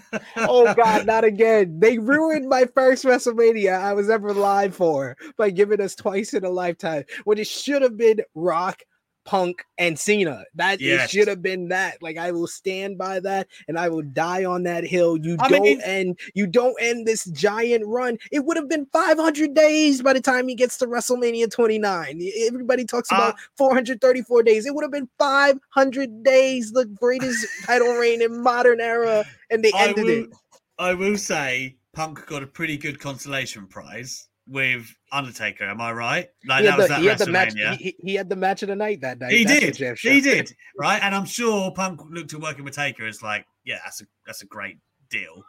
[0.36, 1.78] oh God, not again!
[1.80, 6.44] They ruined my first WrestleMania I was ever live for by giving us twice in
[6.44, 8.82] a lifetime when it should have been Rock,
[9.24, 10.44] Punk, and Cena.
[10.54, 11.04] That Yes.
[11.04, 12.02] it should have been that.
[12.02, 15.16] Like I will stand by that, and I will die on that hill.
[15.16, 16.18] You I don't mean- end.
[16.34, 18.18] You don't end this giant run.
[18.30, 22.20] It would have been 500 days by the time he gets to WrestleMania 29.
[22.46, 24.66] Everybody talks about Uh, 434 days.
[24.66, 29.72] It would have been 500 days, the greatest title reign in modern era, and they
[29.72, 30.30] I ended will, it.
[30.78, 35.64] I will say Punk got a pretty good consolation prize with Undertaker.
[35.64, 36.28] Am I right?
[36.46, 37.54] Like he that had, was the, that he had the match.
[37.54, 37.76] WrestleMania.
[37.76, 39.32] He, he had the match of the night that night.
[39.32, 39.98] He That's did.
[39.98, 40.54] He did.
[40.78, 41.02] Right.
[41.02, 44.42] And I'm sure Punk looked at working with Taker as like, yeah, that's a that's
[44.42, 44.78] a great
[45.10, 45.44] deal.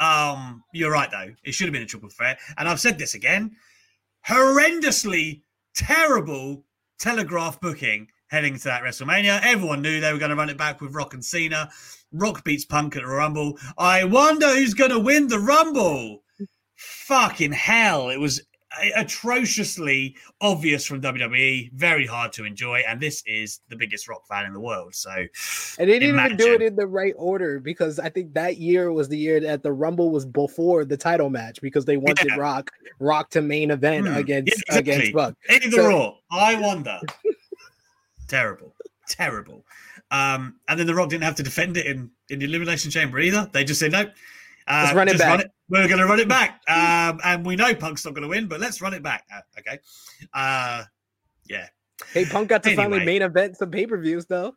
[0.00, 1.34] Um, you're right though.
[1.44, 2.38] It should have been a triple threat.
[2.56, 3.56] And I've said this again.
[4.26, 5.42] Horrendously
[5.74, 6.64] terrible
[6.98, 9.40] telegraph booking heading to that WrestleMania.
[9.42, 11.70] Everyone knew they were going to run it back with Rock and Cena.
[12.12, 13.58] Rock beats Punk at the Rumble.
[13.76, 16.22] I wonder who's going to win the Rumble.
[16.78, 18.08] Fucking hell.
[18.10, 18.40] It was
[18.94, 24.44] atrociously obvious from WWE, very hard to enjoy, and this is the biggest rock fan
[24.44, 24.94] in the world.
[24.94, 28.58] So, And they didn't even do it in the right order because I think that
[28.58, 32.28] year was the year that the Rumble was before the title match because they wanted
[32.28, 32.36] Yeah.
[32.36, 34.14] Rock Rock to main event Hmm.
[34.14, 35.12] against Yeah, against exactly.
[35.12, 35.34] Buck.
[35.50, 37.00] either So- or, I wonder.
[38.28, 38.74] terrible,
[39.08, 39.64] terrible.
[40.10, 43.18] Um, and then The Rock didn't have to defend it in, in the Elimination Chamber
[43.18, 43.48] either.
[43.52, 44.10] They just said, no,
[44.68, 46.62] uh, Let's run it back." We're going to run it back.
[46.66, 49.24] Um, and we know Punk's not going to win, but let's run it back.
[49.34, 49.78] Uh, okay.
[50.32, 50.84] Uh,
[51.48, 51.66] yeah.
[52.12, 54.54] Hey, Punk got to finally main event some pay per views though.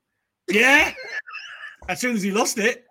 [0.49, 0.93] Yeah.
[1.89, 2.85] As soon as he lost it.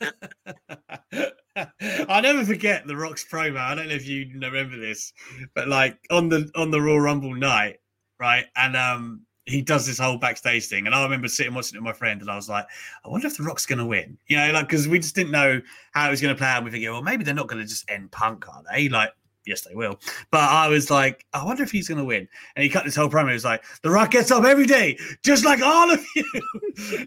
[2.08, 3.58] I'll never forget the Rock's promo.
[3.58, 5.12] I don't know if you remember this,
[5.54, 7.76] but like on the on the Raw Rumble night,
[8.18, 8.46] right?
[8.56, 10.86] And um he does this whole backstage thing.
[10.86, 12.66] And I remember sitting watching it with my friend, and I was like,
[13.04, 14.18] I wonder if the Rock's gonna win.
[14.26, 15.60] You know, like because we just didn't know
[15.92, 16.64] how it was gonna play out.
[16.64, 18.88] We thinking, well, maybe they're not gonna just end punk, are they?
[18.88, 19.10] Like,
[19.46, 20.00] yes, they will.
[20.32, 22.28] But I was like, I wonder if he's gonna win.
[22.56, 23.28] And he cut this whole promo.
[23.28, 26.24] He was like, The Rock gets up every day, just like all of you.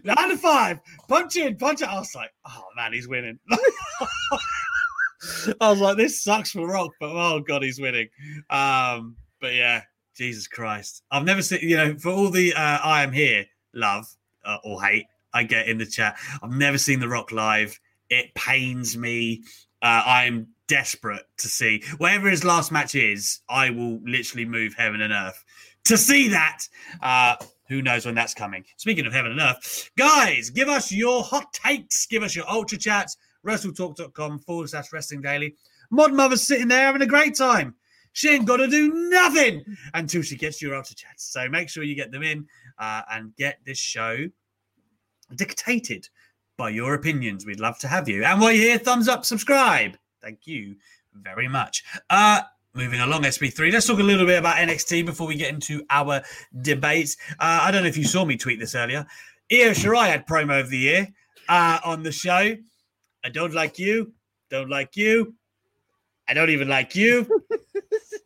[0.04, 1.90] Nine to five, punch in, punch out.
[1.90, 3.38] I was like, oh man, he's winning.
[5.60, 8.08] I was like, this sucks for Rock, but oh god, he's winning.
[8.48, 9.82] Um, but yeah,
[10.14, 14.06] Jesus Christ, I've never seen you know for all the uh, I am here love
[14.44, 16.18] uh, or hate I get in the chat.
[16.42, 17.78] I've never seen The Rock live.
[18.08, 19.42] It pains me.
[19.82, 23.40] Uh, I'm desperate to see whatever his last match is.
[23.48, 25.44] I will literally move heaven and earth
[25.84, 26.62] to see that.
[27.02, 27.36] Uh,
[27.68, 28.64] who knows when that's coming?
[28.76, 32.06] Speaking of heaven and earth, guys, give us your hot takes.
[32.06, 33.16] Give us your ultra chats.
[33.46, 35.54] WrestleTalk.com forward slash wrestling daily.
[35.90, 37.74] Mod Mother's sitting there having a great time.
[38.12, 41.32] She ain't got to do nothing until she gets your ultra chats.
[41.32, 42.46] So make sure you get them in
[42.78, 44.26] uh, and get this show
[45.34, 46.08] dictated
[46.56, 47.46] by your opinions.
[47.46, 48.24] We'd love to have you.
[48.24, 49.96] And while you're here, thumbs up, subscribe.
[50.20, 50.76] Thank you
[51.14, 51.84] very much.
[52.10, 52.42] Uh,
[52.74, 56.22] moving along, SB3, let's talk a little bit about NXT before we get into our
[56.60, 57.16] debates.
[57.32, 59.06] Uh, I don't know if you saw me tweet this earlier.
[59.52, 61.08] Io Shirai had promo of the year
[61.48, 62.56] uh, on the show.
[63.24, 64.12] I don't like you.
[64.50, 65.34] Don't like you.
[66.28, 67.26] I don't even like you.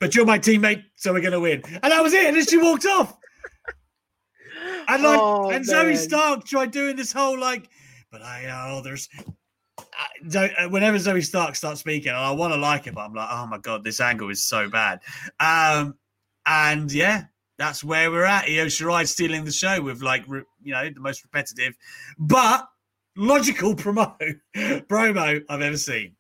[0.05, 1.63] but you're my teammate, so we're gonna win.
[1.83, 2.27] And that was it.
[2.27, 3.17] And then she walked off.
[4.87, 5.97] And like, Oh, and Zoey man.
[5.97, 7.71] Stark tried doing this whole like,
[8.13, 9.09] but I know there's.
[9.79, 13.15] I don't- uh, Whenever Zoey Stark starts speaking, I want to like it, but I'm
[13.15, 15.01] like, oh my god, this angle is so bad.
[15.41, 15.95] Um,
[16.45, 17.25] and yeah,
[17.57, 18.45] that's where we're at.
[18.45, 21.77] Io Shirai stealing the show with like, you know, the most repetitive,
[22.19, 22.69] but
[23.17, 24.15] logical promo
[24.55, 26.17] promo I've ever seen.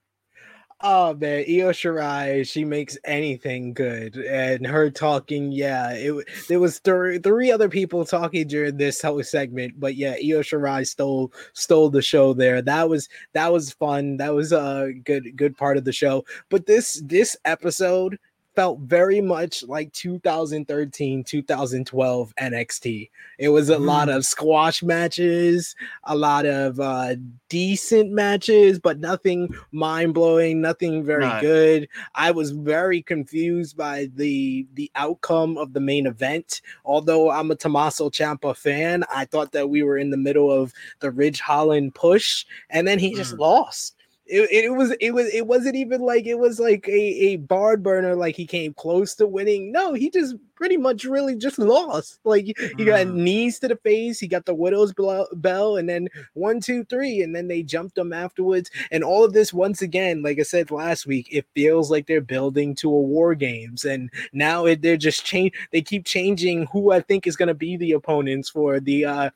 [0.87, 6.13] Oh man, Io Shirai, she makes anything good, and her talking, yeah, it
[6.47, 10.87] there was three three other people talking during this whole segment, but yeah, Io Shirai
[10.87, 12.61] stole stole the show there.
[12.61, 14.19] That was that was fun.
[14.19, 16.23] That was a good good part of the show.
[16.51, 18.19] But this this episode
[18.55, 23.11] felt very much like 2013 2012 NXT.
[23.39, 27.17] It was a lot of squash matches, a lot of uh
[27.49, 31.41] decent matches, but nothing mind blowing, nothing very No.
[31.41, 31.89] good.
[32.15, 36.61] I was very confused by the the outcome of the main event.
[36.85, 40.73] Although I'm a Tommaso Ciampa fan, I thought that we were in the middle of
[41.01, 43.39] the Ridge Holland push, and then he just Mm.
[43.41, 43.97] lost.
[44.27, 47.83] It, it was it was it wasn't even like it was like a, a barn
[47.83, 49.71] burner like he came close to winning.
[49.71, 52.21] No he just pretty much really just lost.
[52.25, 52.55] Like he
[52.87, 53.15] got Mm.
[53.17, 57.21] knees to the face he got the Willow's Bell, bell and then one two three
[57.21, 58.71] and then they jumped him afterwards.
[58.91, 62.23] And all of this once again like i said last week it feels like they're
[62.23, 63.85] building to a war games.
[63.85, 67.55] And now it, they're just change they keep changing who i think is going to
[67.55, 69.31] be the opponents for the uh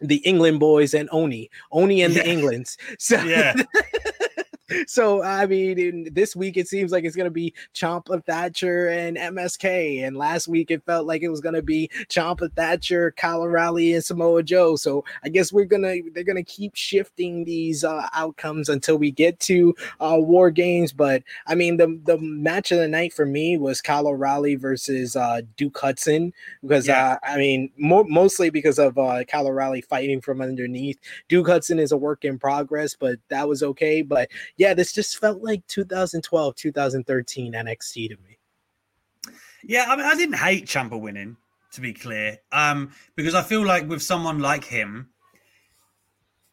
[0.00, 2.76] the England boys and Oni, Oni and the Englands.
[2.98, 3.54] So Yeah.
[4.86, 9.16] so I mean, in this week it seems like it's gonna be Ciampa Thatcher and
[9.16, 13.92] MSK, and last week it felt like it was gonna be Ciampa Thatcher, Kyle O'Reilly,
[13.94, 14.76] and Samoa Joe.
[14.76, 19.38] So I guess we're gonna they're gonna keep shifting these uh, outcomes until we get
[19.40, 20.92] to uh, War Games.
[20.92, 25.14] But I mean, the the match of the night for me was Kyle O'Reilly versus
[25.16, 27.18] uh, Duke Hudson because Yeah.
[27.22, 30.98] uh, I mean, mo- mostly because of uh, Kyle O'Reilly fighting from underneath.
[31.28, 34.00] Duke Hudson is a work in progress, but that was okay.
[34.00, 38.38] But yeah, this just felt like 2012, 2013 NXT to me.
[39.62, 41.36] Yeah, I mean, I didn't hate Ciampa winning,
[41.72, 45.10] to be clear, um, because I feel like with someone like him,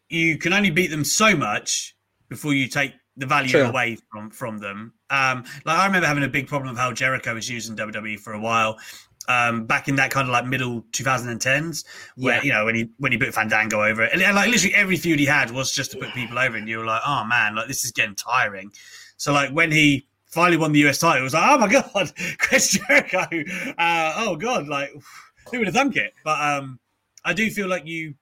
[0.08, 1.96] you can only beat them so much
[2.28, 3.62] before you take the value True.
[3.62, 4.94] away from from them.
[5.10, 8.32] Um, like I remember having a big problem with how Jericho was using WWE for
[8.32, 8.78] a while.
[9.28, 11.84] Um, back in that kind of like middle 2010s,
[12.16, 12.42] where Yeah.
[12.42, 14.96] you know when he when he put Fandango over it, and, and, like literally every
[14.96, 17.54] feud he had was just to put people over, and you were like, oh man,
[17.54, 18.72] like this is getting tiring.
[19.18, 22.12] So like when he finally won the US title, it was like, oh my god,
[22.38, 23.26] Chris Jericho.
[23.78, 24.90] Uh, oh god, like
[25.50, 26.14] who would have thunk it?
[26.24, 26.80] But um,
[27.24, 28.14] I do feel like you,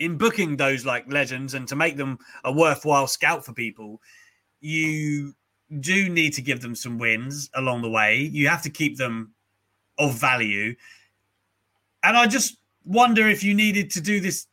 [0.00, 4.00] in booking those like legends and to make them a worthwhile scout for people,
[4.60, 5.34] you
[5.80, 8.18] do need to give them some wins along the way.
[8.18, 9.33] You have to keep them
[9.98, 10.74] of value.
[12.02, 14.46] And I just wonder if you needed to do this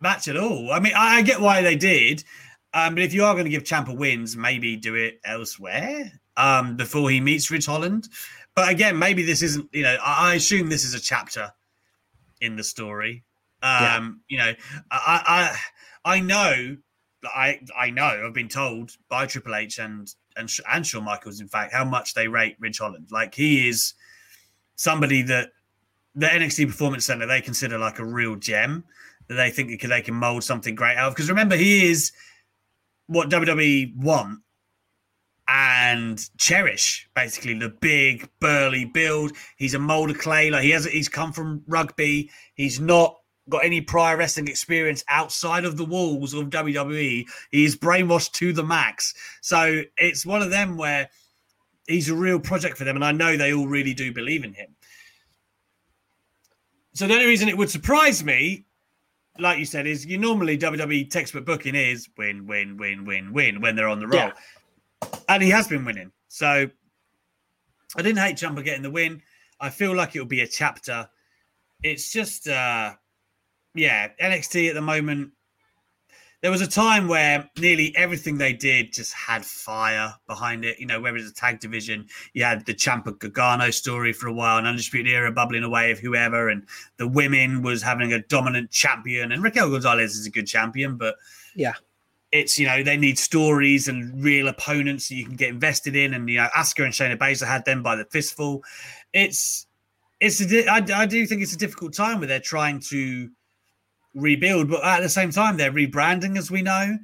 [0.00, 0.72] match at all.
[0.72, 2.24] I mean, I, I get why they did.
[2.72, 6.76] Um, but if you are going to give Ciampa wins, maybe do it elsewhere um,
[6.76, 8.08] before he meets Ridge Holland.
[8.54, 9.68] But again, maybe this isn't.
[9.72, 11.52] You know, I, I assume this is a chapter
[12.40, 13.24] in the story.
[13.62, 14.52] Um, You know,
[14.90, 15.56] I,
[16.04, 16.76] I I know
[17.24, 21.48] I I know I've been told by Triple H and and and Shawn Michaels, in
[21.48, 23.08] fact, how much they rate Ridge Holland.
[23.10, 23.94] Like he is
[24.76, 25.50] somebody that
[26.14, 28.84] the NXT Performance Center they consider like a real gem
[29.28, 31.14] that they think they can, they can mold something great out of.
[31.14, 32.12] Because remember, he is
[33.06, 34.40] what WWE want
[35.46, 39.32] and cherish basically the big burly build.
[39.56, 40.50] He's a mold of clay.
[40.50, 42.30] Like he has, he's come from rugby.
[42.54, 43.16] He's not
[43.48, 47.26] got any prior wrestling experience outside of the walls of WWE.
[47.50, 49.14] He's brainwashed to the max.
[49.42, 51.10] So it's one of them where
[51.86, 54.52] he's a real project for them, and I know they all really do believe in
[54.54, 54.74] him.
[56.94, 58.66] So the only reason it would surprise me,
[59.38, 63.60] like you said, is you normally WWE textbook booking is win, win, win, win, win
[63.60, 64.30] when they're on the roll,
[65.02, 65.08] Yeah.
[65.28, 66.12] and he has been winning.
[66.28, 66.70] So
[67.96, 69.22] I didn't hate Ciampa getting the win.
[69.60, 71.08] I feel like it'll be a chapter.
[71.82, 72.94] It's just, uh
[73.74, 75.32] yeah, NXT at the moment.
[76.44, 80.78] There was a time where nearly everything they did just had fire behind it.
[80.78, 84.32] You know, whether it's a tag division, you had the Ciampa Gargano story for a
[84.34, 86.66] while, an undisputed era bubbling away of whoever, and
[86.98, 89.32] the women was having a dominant champion.
[89.32, 91.16] And Raquel Gonzalez is a good champion, but
[91.54, 91.72] Yeah.
[92.30, 96.12] it's you know they need stories and real opponents that you can get invested in.
[96.12, 98.62] And you know, Asuka and Shayna Baszler had them by the fistful.
[99.14, 99.66] It's
[100.20, 103.30] it's a I do think it's a difficult time where they're trying to
[104.14, 106.96] rebuild, but at the same time they're rebranding, as we know.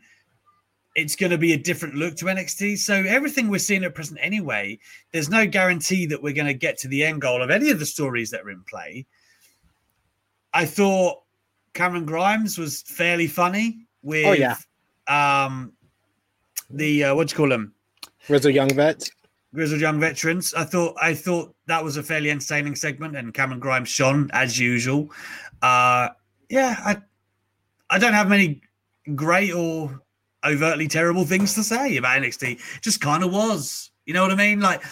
[0.96, 2.78] It's going to be a different look to NXT.
[2.78, 4.78] So everything we're seeing at present, anyway,
[5.12, 7.78] there's no guarantee that we're going to get to the end goal of any of
[7.78, 9.06] the stories that are in play.
[10.52, 11.18] I thought
[11.74, 14.56] Cameron Grimes was fairly funny with Oh, yeah.
[15.06, 15.72] um
[16.70, 17.72] the uh, what do you call them
[18.26, 19.10] Grizzle Young Vets.
[19.54, 20.54] grizzled young veterans.
[20.54, 24.58] I thought I thought that was a fairly entertaining segment, and Cameron Grimes shone as
[24.58, 25.08] usual.
[25.62, 26.08] Uh,
[26.50, 26.96] yeah, I
[27.88, 28.60] I don't have many
[29.14, 30.02] great or
[30.44, 32.60] overtly terrible things to say about NXT.
[32.82, 34.60] Just kind of was, you know what I mean?
[34.60, 34.82] Like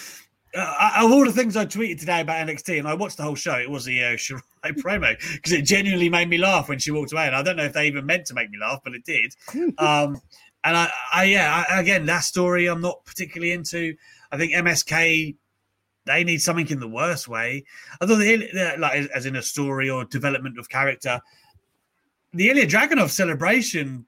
[0.54, 3.34] uh, of all the things I tweeted today about NXT, and I watched the whole
[3.34, 6.90] show, it was the uh, Shirai promo because it genuinely made me laugh when she
[6.90, 8.94] walked away, and I don't know if they even meant to make me laugh, but
[8.94, 9.34] it did.
[9.78, 10.20] Um,
[10.64, 13.94] and I, I yeah, I, again, that story I'm not particularly into.
[14.32, 15.36] I think MSK
[16.04, 17.64] they need something in the worst way.
[18.00, 21.20] I thought the, the- like as in a story or development of character.
[22.38, 24.06] The Ilja Dragunov celebration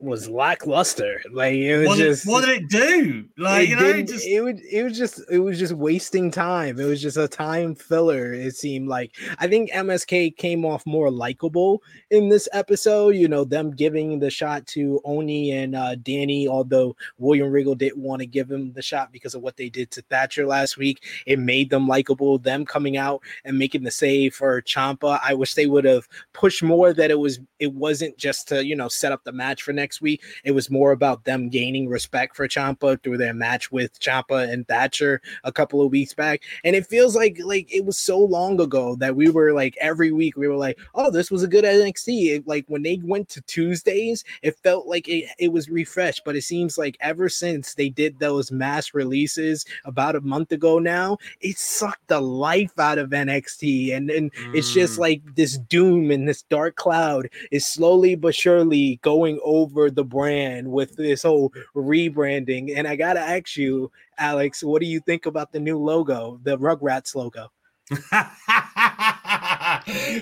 [0.00, 1.20] was lackluster.
[1.32, 3.24] Like it was What, just did, what did it do?
[3.38, 6.78] Like it you know, just it would it was just it was just wasting time.
[6.78, 8.32] It was just a time filler.
[8.32, 13.16] It seemed like I think MSK came off more likable in this episode.
[13.16, 18.02] You know, them giving the shot to Oney and uh, Danny, although William Regal didn't
[18.02, 21.02] want to give him the shot because of what they did to Thatcher last week.
[21.26, 22.38] It made them likable.
[22.38, 25.20] Them coming out and making the save for Ciampa.
[25.24, 28.76] I wish they would have pushed more that it was it wasn't just to you
[28.76, 30.22] know set up the match for next week.
[30.44, 34.66] It was more about them gaining respect for Ciampa through their match with Ciampa and
[34.68, 36.42] Thatcher a couple of weeks back.
[36.64, 40.12] And it feels like like it was so long ago that we were like every
[40.12, 42.26] week we were like, oh, this was a good NXT.
[42.36, 46.22] It- like when they went to Tuesdays, it felt like it, it was refreshed.
[46.24, 50.78] But it seems like ever since they did those mass releases about a month ago
[50.78, 53.94] now, it sucked the life out of NXT.
[53.96, 54.98] And and it's just Mm.
[54.98, 60.70] like this doom and this dark cloud is slowly but surely going over the brand
[60.70, 62.76] with this whole rebranding.
[62.76, 66.58] And I gotta ask you, Alex, what do you think about the new logo, the
[66.58, 67.50] Rugrats logo?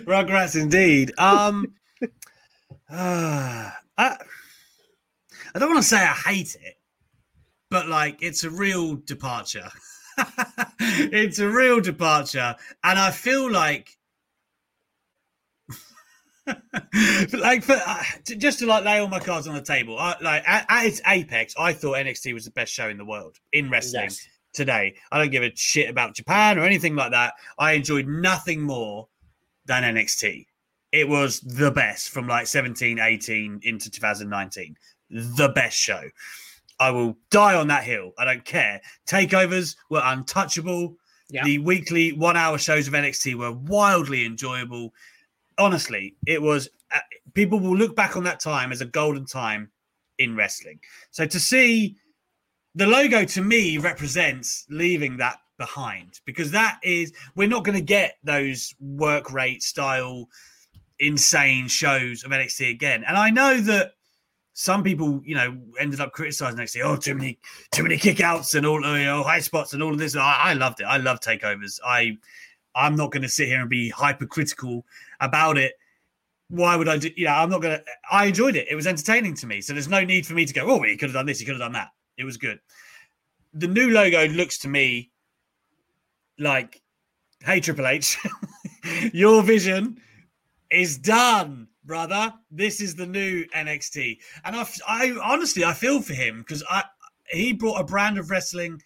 [0.07, 1.13] Rugrats indeed.
[1.19, 1.75] Um,
[2.91, 4.17] ah, I,
[5.55, 6.79] I don't want to say I hate it,
[7.71, 9.69] but like it's a real departure.
[10.81, 13.97] it's a real departure, and I feel like.
[17.33, 18.03] Like for uh,
[18.39, 21.01] just to like lay all my cards on the table, I, like at, at its
[21.07, 24.27] apex, I thought NXT was the best show in the world in wrestling Yes.
[24.53, 24.95] today.
[25.11, 27.35] I don't give a shit about Japan or anything like that.
[27.59, 29.09] I enjoyed nothing more
[29.67, 30.47] than NXT.
[30.91, 34.77] It was the best from like 17, 18 into 2019.
[35.11, 36.03] The best show.
[36.81, 38.13] I will die on that hill.
[38.19, 38.81] I don't care.
[39.07, 40.97] Takeovers were untouchable.
[41.31, 41.45] Yeah.
[41.45, 44.93] The weekly one hour shows of NXT were wildly enjoyable.
[45.63, 46.69] Honestly, it was.
[46.95, 46.99] Uh,
[47.35, 49.71] people will look back on that time as a golden time
[50.19, 50.79] in wrestling.
[51.11, 51.97] So to see
[52.75, 57.85] the logo to me represents leaving that behind because that is we're not going to
[57.85, 60.29] get those work rate style
[60.99, 63.05] insane shows of NXT again.
[63.07, 63.93] And I know that
[64.55, 66.85] some people, you know, ended up criticizing NXT.
[66.85, 67.39] Oh, too many,
[67.73, 70.17] too many kickouts and all, you know, high spots and all of this.
[70.17, 70.85] I, I loved it.
[70.85, 71.81] I love takeovers.
[71.85, 72.19] I,
[72.75, 74.85] I'm not going to sit here and be hypercritical
[75.21, 75.75] about it.
[76.49, 77.11] Why would I do?
[77.17, 77.85] Know, I'm not going to.
[78.11, 78.69] I enjoyed it.
[78.71, 79.61] It was entertaining to me.
[79.61, 80.67] So there's no need for me to go.
[80.67, 81.39] Oh, he could have done this.
[81.39, 81.89] He could have done that.
[82.19, 82.61] It was good.
[83.55, 85.11] The new logo looks to me
[86.39, 86.83] like,
[87.45, 88.19] hey Triple H,
[89.13, 89.99] your vision
[90.71, 92.33] is done, brother.
[92.51, 96.85] This is the new NXT, and I, I honestly I feel for him because I
[97.31, 98.83] he brought a brand of wrestling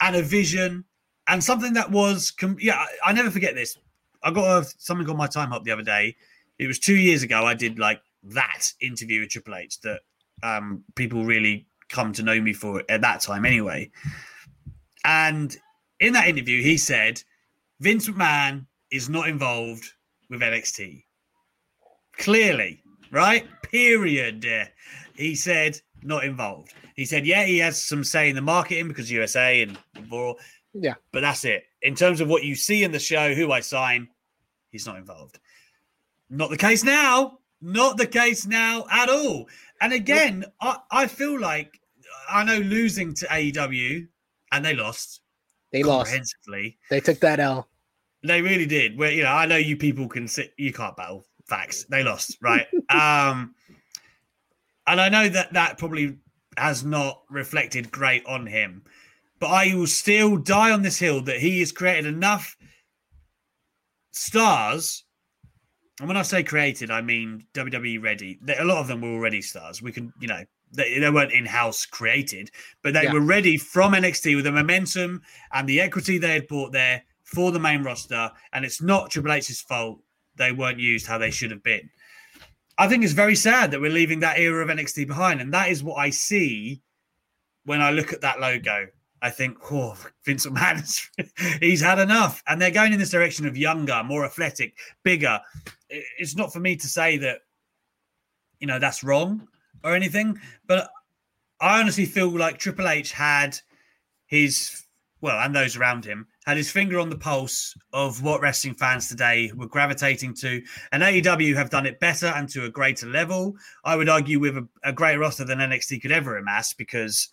[0.00, 0.84] and a vision
[1.30, 3.78] and something that was yeah I, never forget this.
[4.22, 6.16] I got a, something on my time up the other day.
[6.58, 7.46] It was two years ago.
[7.46, 10.00] I did like that interview with Triple H that
[10.42, 13.90] um, people really come to know me for at that time anyway.
[15.04, 15.56] And
[16.00, 17.22] in that interview, he said
[17.78, 19.86] Vince McMahon is not involved
[20.28, 21.04] with NXT.
[22.18, 23.46] Clearly, right?
[23.62, 24.46] Period.
[25.14, 26.74] He said not involved.
[26.96, 29.78] He said, yeah, he has some say in the marketing because USA and
[30.72, 30.94] Yeah.
[31.12, 31.64] but that's it.
[31.82, 34.08] In terms of what you see in the show, who I sign,
[34.70, 35.38] he's not involved.
[36.28, 37.38] Not the case now.
[37.60, 39.48] Not the case now at all.
[39.80, 41.80] And again, I, I feel like
[42.30, 44.06] I know losing to AEW,
[44.52, 45.20] and they lost
[45.72, 46.06] They lost.
[46.06, 46.78] comprehensively.
[46.88, 47.68] They took that L.
[48.22, 48.98] They really did.
[48.98, 50.52] Where you know, I know you people can sit.
[50.56, 51.84] You can't battle facts.
[51.84, 52.66] They lost, right?
[52.90, 53.54] um,
[54.86, 56.16] and I know that that probably
[56.56, 58.84] has not reflected great on him,
[59.40, 62.56] but I will still die on this hill that he has created enough
[64.12, 65.04] stars.
[65.98, 68.38] And when I say created, I mean WWE ready.
[68.58, 69.82] A lot of them were already stars.
[69.82, 72.50] We can, you know, they, they weren't in-house created,
[72.82, 73.12] but they Yeah.
[73.12, 75.22] were ready from NXT with the momentum
[75.52, 78.30] and the equity they had brought there for the main roster.
[78.52, 80.00] And it's not Triple H's fault
[80.36, 81.90] they weren't used how they should have been.
[82.78, 85.68] I think it's very sad that we're leaving that era of NXT behind, and that
[85.68, 86.80] is what I see
[87.64, 88.86] when I look at that logo.
[89.22, 93.56] I think, oh, Vince McMahon, he's had enough, and they're going in this direction of
[93.56, 95.40] younger, more athletic, bigger.
[95.88, 97.40] It's not for me to say that,
[98.58, 99.48] you know, that's wrong
[99.84, 100.90] or anything, but
[101.60, 103.58] I honestly feel like Triple H had
[104.26, 104.84] his
[105.20, 109.08] well, and those around him had his finger on the pulse of what wrestling fans
[109.08, 110.62] today were gravitating to.
[110.92, 113.54] And AEW have done it better and to a greater level.
[113.84, 117.28] I would argue with a, a greater roster than NXT could ever amass because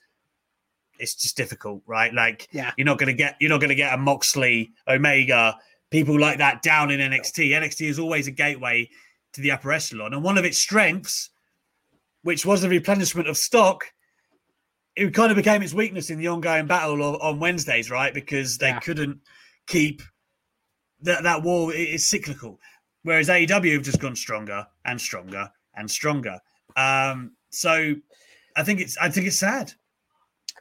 [0.99, 2.13] it's just difficult, right?
[2.13, 2.71] Like Yeah.
[2.77, 5.57] you're not gonna get you're not gonna get a Moxley, Omega,
[5.91, 7.49] people like that down in NXT.
[7.51, 8.89] NXT is always a gateway
[9.33, 11.29] to the upper echelon, and one of its strengths
[12.23, 13.85] which was the replenishment of stock,
[14.97, 18.13] it kind of became its weakness in the ongoing battle of, on Wednesdays, right?
[18.13, 18.79] Because they Yeah.
[18.79, 19.21] couldn't
[19.67, 20.01] keep
[21.01, 22.59] that that war is cyclical.
[23.03, 26.39] Whereas AEW have just gone stronger and stronger and stronger.
[26.75, 27.93] Um, so
[28.57, 29.71] I think it's I think it's sad.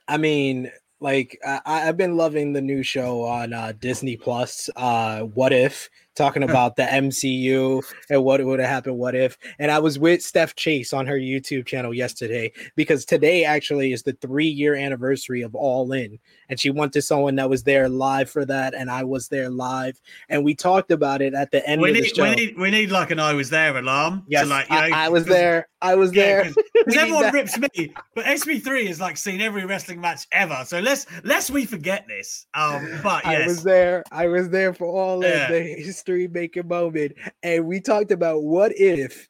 [0.09, 4.71] I mean, like I, I've been loving the new show on uh, Disney Plus.
[4.77, 8.99] Uh, what if talking about the MCU and what would have happened?
[8.99, 9.39] What if?
[9.59, 14.03] And I was with Steph Chase on her YouTube channel yesterday because today actually is
[14.03, 17.89] the three year anniversary of All In, and she went to someone that was there
[17.89, 21.67] live for that, and I was there live, and we talked about it at the
[21.69, 22.23] end We of the need, show.
[22.25, 24.21] we need we need like an I was there alarm.
[24.21, 25.69] to, yes, like, you I, know, I was 'cause- there.
[25.83, 26.53] I was Yeah, there.
[26.75, 30.63] because everyone rips me, but SB3 has like seen every wrestling match ever.
[30.67, 32.47] So let's let's we forget this.
[32.55, 34.03] Um, but I was there.
[34.11, 35.45] I was there for all Yeah.
[35.45, 37.13] of the history making moment.
[37.43, 39.29] And we talked about what if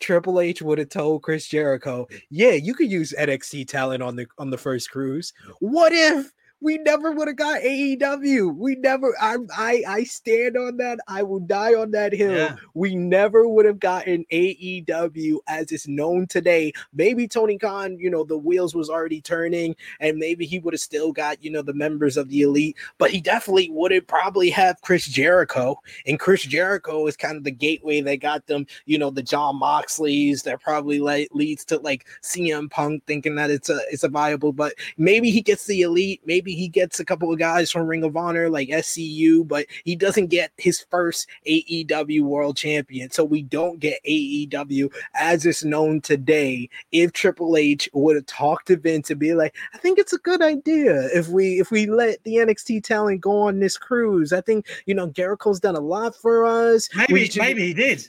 [0.00, 4.26] Triple H would have told Chris Jericho, yeah, you could use NXT talent on the
[4.38, 5.32] on the first cruise.
[5.60, 6.30] What if
[6.60, 8.54] we never would have got AEW?
[8.56, 10.98] We never I I I stand on that.
[11.06, 12.32] I will die on that hill.
[12.32, 12.56] Yeah.
[12.74, 16.72] We never would have gotten AEW as it's known today.
[16.92, 20.80] Maybe Tony Khan, you know, the wheels was already turning and maybe he would have
[20.80, 24.80] still got, you know, the members of the elite, but he definitely wouldn't probably have
[24.82, 25.76] Chris Jericho.
[26.06, 29.60] And Chris Jericho is kind of the gateway that got them, you know, the Jon
[29.60, 34.08] Moxleys that probably like leads to like CM Punk thinking that it's a it's a
[34.08, 37.86] viable, but maybe he gets the elite, maybe he gets a couple of guys from
[37.86, 43.10] Ring of Honor like SCU, but he doesn't get his first AEW world champion.
[43.10, 46.68] So we don't get AEW as it's known today.
[46.92, 50.18] If Triple H would have talked to Vince and be like, I think it's a
[50.18, 54.32] good idea if we if we let the NXT talent go on this cruise.
[54.32, 56.88] I think you know Jericho's done a lot for us.
[56.94, 58.08] Maybe ju- maybe he did.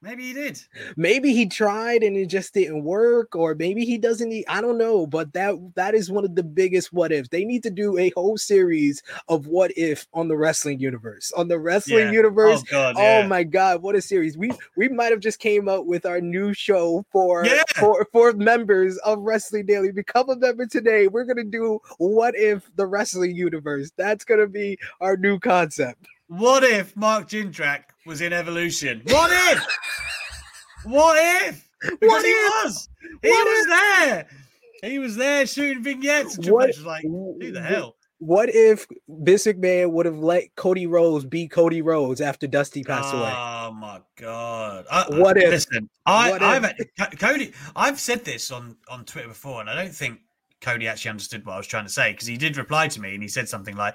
[0.00, 0.60] Maybe he did.
[0.96, 4.28] maybe he tried and it just didn't work, or maybe he doesn't.
[4.28, 7.28] Need, I don't know, but that that is one of the biggest what ifs.
[7.30, 11.32] They need to do a whole series of what if on the wrestling universe.
[11.36, 12.12] On the wrestling Yeah.
[12.12, 14.38] universe, Oh god, Oh my god, what a series.
[14.38, 17.64] We we might have just came up with our new show for Yeah.
[17.76, 19.90] for for members of Wrestling Daily.
[19.90, 21.08] Become a member today.
[21.08, 23.90] We're going to do what if the wrestling universe.
[23.96, 26.06] That's going to be our new concept.
[26.28, 29.00] What if Mark Jindrak was in Evolution?
[29.06, 29.66] What if?
[30.90, 31.68] what if?
[31.80, 32.64] Because What he if?
[32.64, 32.88] was.
[33.22, 34.26] He What was there.
[34.82, 36.36] He was there shooting vignettes.
[36.36, 37.96] And What- was like, who the hell?
[38.20, 43.14] What if Vince McMahon would have let Cody Rhodes be Cody Rhodes after Dusty passed
[43.14, 43.32] away?
[43.32, 44.86] Oh my god!
[44.90, 45.50] I, What if?
[45.50, 46.88] Listen, I, What I've if?
[46.98, 47.52] Co- Cody.
[47.76, 50.18] I've said this on on Twitter before, and I don't think
[50.60, 53.14] Cody actually understood what I was trying to say because he did reply to me
[53.14, 53.94] and he said something like,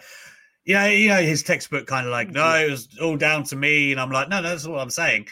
[0.63, 2.37] "Yeah, you know, his textbook kind of like, mm-hmm.
[2.37, 4.89] no, it was all down to me," and I'm like, "No, no, that's what I'm
[4.89, 5.27] saying."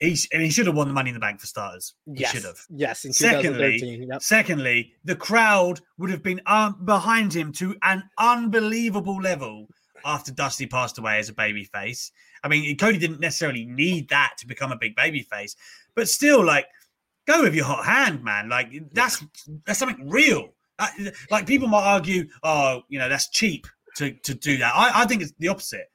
[0.00, 1.94] He and he should have won the Money in the Bank for starters.
[2.06, 2.60] He Yes, should have.
[2.70, 4.22] yes, in Secondly, Yep.
[4.22, 9.66] Secondly, the crowd would have been um, behind him to an unbelievable level
[10.04, 12.12] after Dusty passed away as a baby face.
[12.44, 15.56] I mean, Cody didn't necessarily need that to become a big baby face,
[15.96, 16.66] but still, like,
[17.26, 18.48] go with your hot hand, man.
[18.48, 19.24] Like, that's
[19.66, 20.54] that's something real.
[20.78, 20.86] Uh,
[21.30, 24.72] Like, people might argue, oh, you know, that's cheap to to do that.
[24.76, 25.90] I, I think it's the opposite.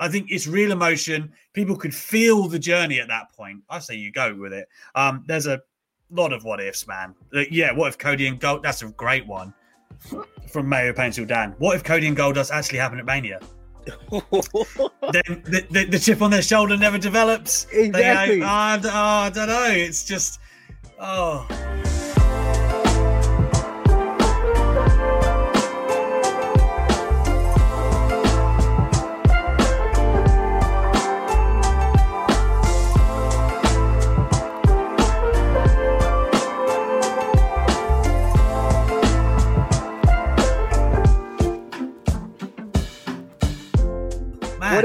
[0.00, 1.32] I think it's real emotion.
[1.52, 3.62] People could feel the journey at that point.
[3.68, 4.68] I say you go with it.
[4.94, 5.60] Um, there's a
[6.10, 7.14] lot of what ifs, man.
[7.32, 8.62] Like, yeah, what if Cody and Gold?
[8.62, 9.52] That's a great one
[10.50, 11.54] from Mayo Pencil Dan.
[11.58, 13.40] What if Cody and Gold does actually happen at Mania?
[13.86, 17.66] then the, the, the chip on their shoulder never develops.
[17.72, 18.42] Exactly.
[18.42, 19.70] "Oh, I d- oh, I don't know.
[19.70, 20.40] It's just,
[21.00, 21.46] oh.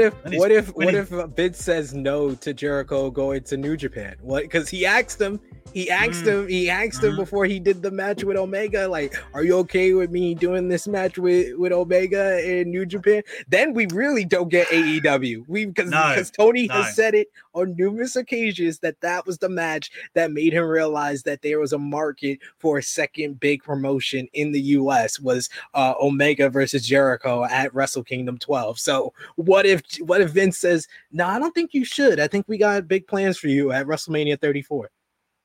[0.00, 4.16] if what if what if Vince says no to Jericho going to New Japan?
[4.20, 5.40] What because he asked him,
[5.72, 6.44] he asked Mm.
[6.44, 7.16] him, he asked him Mhm.
[7.16, 10.86] before he did the match with Omega, like, are you okay with me doing this
[10.86, 13.22] match with, with Omega in New Japan?
[13.48, 15.44] Then we really don't get AEW.
[15.48, 16.74] We because No, because Tony no.
[16.74, 21.22] has said it on numerous occasions that that was the match that made him realize
[21.24, 25.94] that there was a market for a second big promotion in the US was uh,
[26.00, 28.78] Omega versus Jericho at Wrestle Kingdom 12.
[28.78, 32.18] So what if what if Vince says, "No, I don't think you should.
[32.20, 34.90] I think we got big plans for you at WrestleMania 34."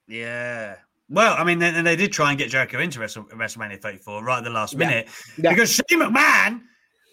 [0.08, 0.76] Yeah.
[1.10, 4.38] Well, I mean, then they did try and get Jericho into Wrestle, WrestleMania 34 right
[4.40, 5.50] at the last minute Yeah.
[5.52, 6.62] because Shane McMahon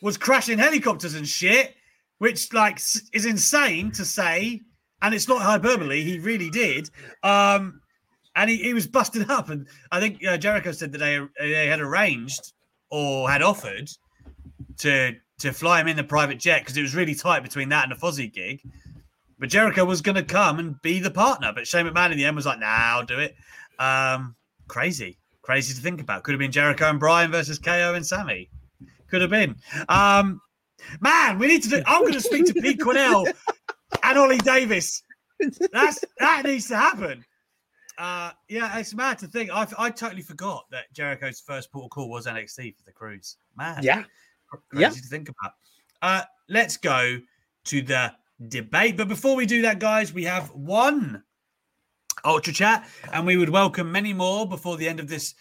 [0.02, 1.74] was crashing helicopters and shit,
[2.18, 2.78] which like
[3.12, 4.60] is insane to say,
[5.00, 6.02] and it's not hyperbole.
[6.02, 6.90] He really did.
[7.22, 7.80] Um,
[8.34, 9.48] and he, he was busted up.
[9.48, 12.52] And I think uh, Jericho said that they they had arranged
[12.90, 13.88] or had offered
[14.78, 17.88] to to fly him in the private jet because it was really tight between that
[17.88, 18.60] and the Fozzy gig.
[19.38, 22.24] But Jericho was going to come and be the partner, but Shane McMahon in the
[22.24, 23.36] end was like, "Nah, I'll do it."
[23.78, 24.34] Um,
[24.66, 26.22] crazy, crazy to think about.
[26.22, 28.48] Could have been Jericho and Bryan versus KO and Sammy.
[29.08, 29.56] Could have been.
[29.90, 30.40] Um,
[31.00, 31.82] man, we need to do.
[31.86, 33.30] I'm going to speak to Pete Quinnell
[34.02, 35.02] and Ollie Davis.
[35.70, 37.22] That's that needs to happen.
[37.98, 39.50] Uh, yeah, it's mad to think.
[39.50, 43.36] I I totally forgot that Jericho's first port call was NXT for the cruise.
[43.54, 44.04] Man, Yeah.
[44.48, 44.90] Crazy Yeah.
[44.90, 45.52] to think about.
[46.02, 47.18] Uh, let's go
[47.64, 48.12] to the
[48.48, 48.96] debate.
[48.96, 51.22] But before we do that, guys, we have one
[52.24, 55.34] ultra chat, and we would welcome many more before the end of this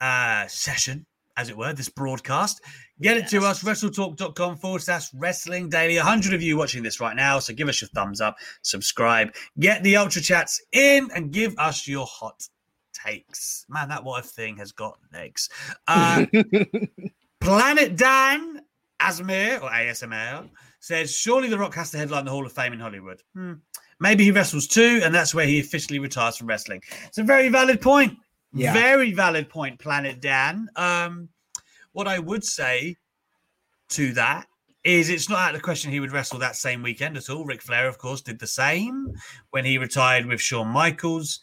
[0.00, 2.60] uh, session, as it were, this broadcast.
[3.00, 5.96] Get it to us, wrestletalk.com forward slash wrestling daily.
[5.96, 7.38] 100 of you watching this right now.
[7.38, 11.86] So give us your thumbs up, subscribe, get the ultra chats in, and give us
[11.86, 12.48] your hot
[12.94, 13.66] takes.
[13.68, 15.50] Man, that what if thing has got legs.
[15.86, 16.24] Uh,
[17.46, 18.60] Planet Dan
[19.00, 20.48] Asmir or ASMR
[20.80, 23.22] says, surely The Rock has to headline the Hall of Fame in Hollywood.
[23.36, 23.52] Hmm.
[24.00, 26.82] Maybe he wrestles too, and that's where he officially retires from wrestling.
[27.04, 28.18] It's a very valid point.
[28.52, 28.72] Yeah.
[28.72, 30.68] Very valid point, Planet Dan.
[30.74, 31.28] Um,
[31.92, 32.96] what I would say
[33.90, 34.48] to that
[34.82, 37.44] is it's not out of the question he would wrestle that same weekend at all.
[37.44, 39.12] Ric Flair, of course, did the same
[39.50, 41.38] when he retired with Shawn Michaels.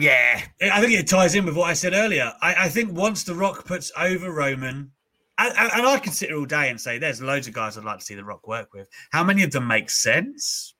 [0.00, 0.42] Yeah,
[0.72, 2.32] I think it ties in with what I said earlier.
[2.40, 4.90] I, I think once The Rock puts over Roman,
[5.38, 7.84] and, and- I could sit here all day and say there's loads of guys I'd
[7.84, 8.88] like to see The Rock work with.
[9.10, 10.74] How many of them make sense?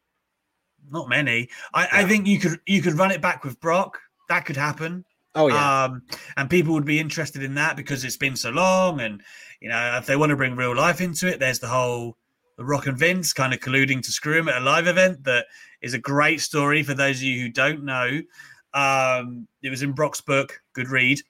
[0.90, 1.48] Not many.
[1.74, 3.98] I, I think you could you could run it back with Brock.
[4.28, 5.04] That could happen.
[5.34, 5.84] oh yeah.
[5.84, 6.02] Um,
[6.36, 9.00] and people would be interested in that because it's been so long.
[9.00, 9.22] And,
[9.60, 12.16] you know, if they want to bring real life into it, there's the whole
[12.56, 15.46] the Rock and Vince kind of colluding to screw him at a live event that
[15.82, 18.20] is a great story for those of you who don't know.
[18.72, 21.20] Um, it was in Brock's book, good read.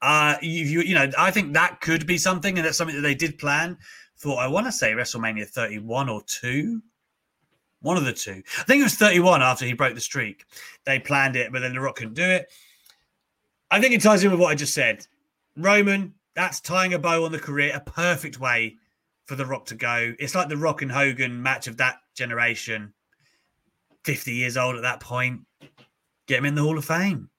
[0.00, 3.02] Uh, you, you, you know, I think that could be something, and that's something that
[3.02, 3.78] they did plan
[4.16, 4.38] for.
[4.38, 6.82] I want to say WrestleMania 31 or two,
[7.80, 8.42] one of the two.
[8.58, 10.44] I think it was 31 after he broke the streak.
[10.84, 12.50] They planned it, but then The Rock couldn't do it.
[13.70, 15.06] I think it ties in with what I just said.
[15.56, 18.76] Roman, that's tying a bow on the career, a perfect way
[19.26, 20.14] for The Rock to go.
[20.18, 22.92] It's like the Rock and Hogan match of that generation.
[24.04, 25.40] 50 years old at that point.
[26.28, 27.30] Get him in the Hall of Fame.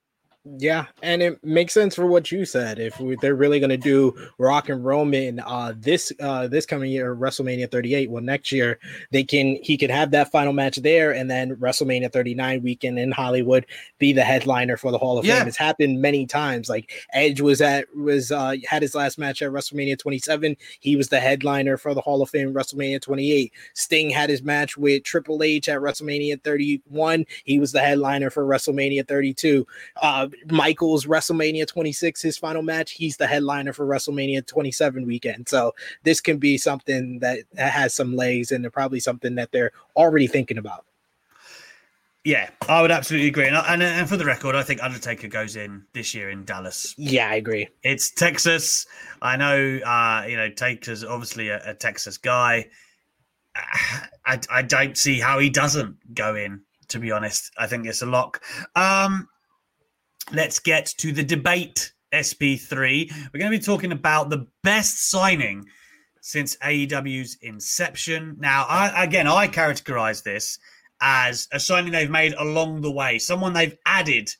[0.44, 2.78] Yeah, and it makes sense for what you said.
[2.78, 6.90] If we, they're really going to do Rock and Roman uh, this uh, this coming
[6.90, 8.78] year, WrestleMania 38, well, next year
[9.12, 13.12] they can he could have that final match there, and then WrestleMania 39 weekend in
[13.12, 13.66] Hollywood
[13.98, 15.40] be the headliner for the Hall of Yeah.
[15.40, 15.48] Fame.
[15.48, 16.70] It's happened many times.
[16.70, 20.56] Like Edge was at was uh, had his last match at WrestleMania 27.
[20.80, 23.52] He was the headliner for the Hall of Fame WrestleMania 28.
[23.74, 27.26] Sting had his match with Triple H at WrestleMania 31.
[27.44, 29.66] He was the headliner for WrestleMania 32.
[30.00, 35.48] Uh, Michaels WrestleMania 26, his final match, he's the headliner for WrestleMania 27 weekend.
[35.48, 35.72] So
[36.02, 40.58] this can be something that has some legs and probably something that they're already thinking
[40.58, 40.84] about.
[42.24, 43.46] Yeah, I would absolutely agree.
[43.46, 46.94] And, and, and for the record, I think Undertaker goes in this year in Dallas.
[46.98, 47.68] Yeah, I agree.
[47.82, 48.86] It's Texas.
[49.22, 52.68] I know, uh, you know, Taker's obviously a, a Texas guy.
[54.26, 57.52] I, I don't see how he doesn't go in, to be honest.
[57.58, 58.42] I think it's a lock.
[58.76, 59.26] Um,
[60.32, 63.10] let's get to the debate, SB3.
[63.32, 65.66] We're going to be talking about the best signing
[66.20, 68.36] since AEW's inception.
[68.38, 70.58] Now, I, again, I categorize this
[71.00, 74.30] as a signing they've made along the way, someone they've added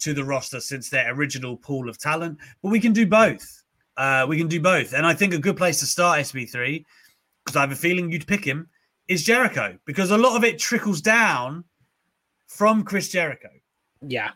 [0.00, 2.38] to the roster since their original pool of talent.
[2.62, 3.62] But we can do both.
[3.96, 4.92] Uh, we can do both.
[4.94, 6.84] And I think a good place to start SB3,
[7.44, 8.68] because I have a feeling you'd pick him,
[9.08, 11.64] is Jericho, because a lot of it trickles down
[12.46, 13.48] from Chris Jericho.
[14.00, 14.30] Yeah.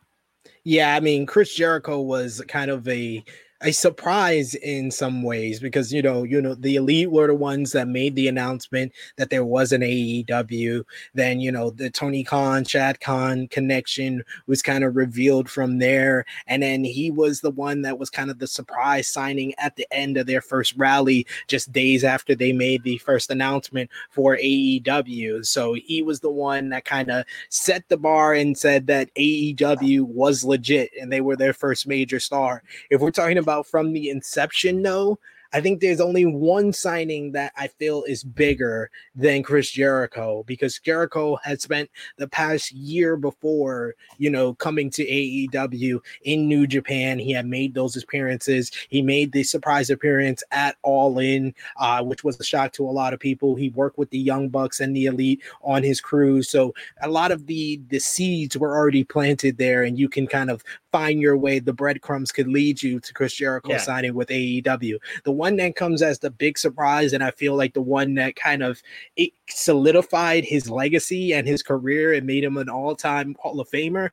[0.65, 3.25] Yeah, I mean, Chris Jericho was kind of a
[3.63, 7.73] a surprise in some ways because you know, you know, the elite were the ones
[7.73, 10.85] that made the announcement that there was an AEW.
[11.15, 16.25] Then, you know, the Tony Khan, Shad Khan connection was kind of revealed from there.
[16.47, 19.87] And then he was the one that was kind of the surprise signing at the
[19.93, 25.47] end of their first rally, just days after they made the first announcement for AEW.
[25.47, 30.03] So he was the one that kind of set the bar and said that AEW
[30.03, 32.63] was legit and they were their first major star.
[32.91, 35.19] If we're talking about from the inception, though,
[35.53, 40.79] I think there's only one signing that I feel is bigger than Chris Jericho because
[40.79, 47.19] Jericho had spent the past year before, you know, coming to AEW in New Japan.
[47.19, 48.71] He had made those appearances.
[48.89, 52.91] He made the surprise appearance at All In, uh, which was a shock to a
[52.91, 53.55] lot of people.
[53.55, 57.31] He worked with the Young Bucks and the Elite on his crew, so a lot
[57.31, 61.37] of the the seeds were already planted there, and you can kind of find your
[61.37, 61.59] way.
[61.59, 63.79] The breadcrumbs could lead you to Chris Jericho yeah.
[63.79, 64.99] signing with AEW.
[65.25, 68.37] The one that comes as the big surprise, and I feel like the one that
[68.37, 68.81] kind of
[69.17, 74.11] it solidified his legacy and his career and made him an all-time Hall of Famer,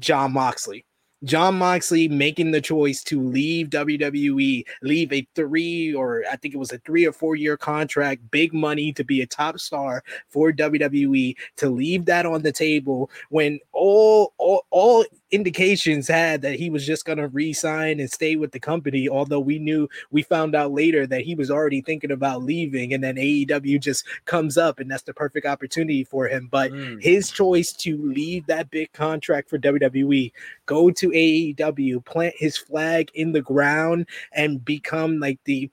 [0.00, 0.84] Jon Moxley.
[1.22, 6.58] Jon Moxley making the choice to leave WWE, leave a three or I think it
[6.58, 10.50] was a three or four year contract, big money to be a top star for
[10.50, 16.70] WWE, to leave that on the table when all all, all indications had that he
[16.70, 19.08] was just going to resign and stay with the company.
[19.08, 23.02] Although we knew, we found out later that he was already thinking about leaving, and
[23.02, 26.48] then AEW just comes up, and that's the perfect opportunity for him.
[26.50, 27.02] But mm.
[27.02, 30.32] his choice to leave that big contract for WWE,
[30.66, 35.70] go to AEW, plant his flag in the ground, and become like the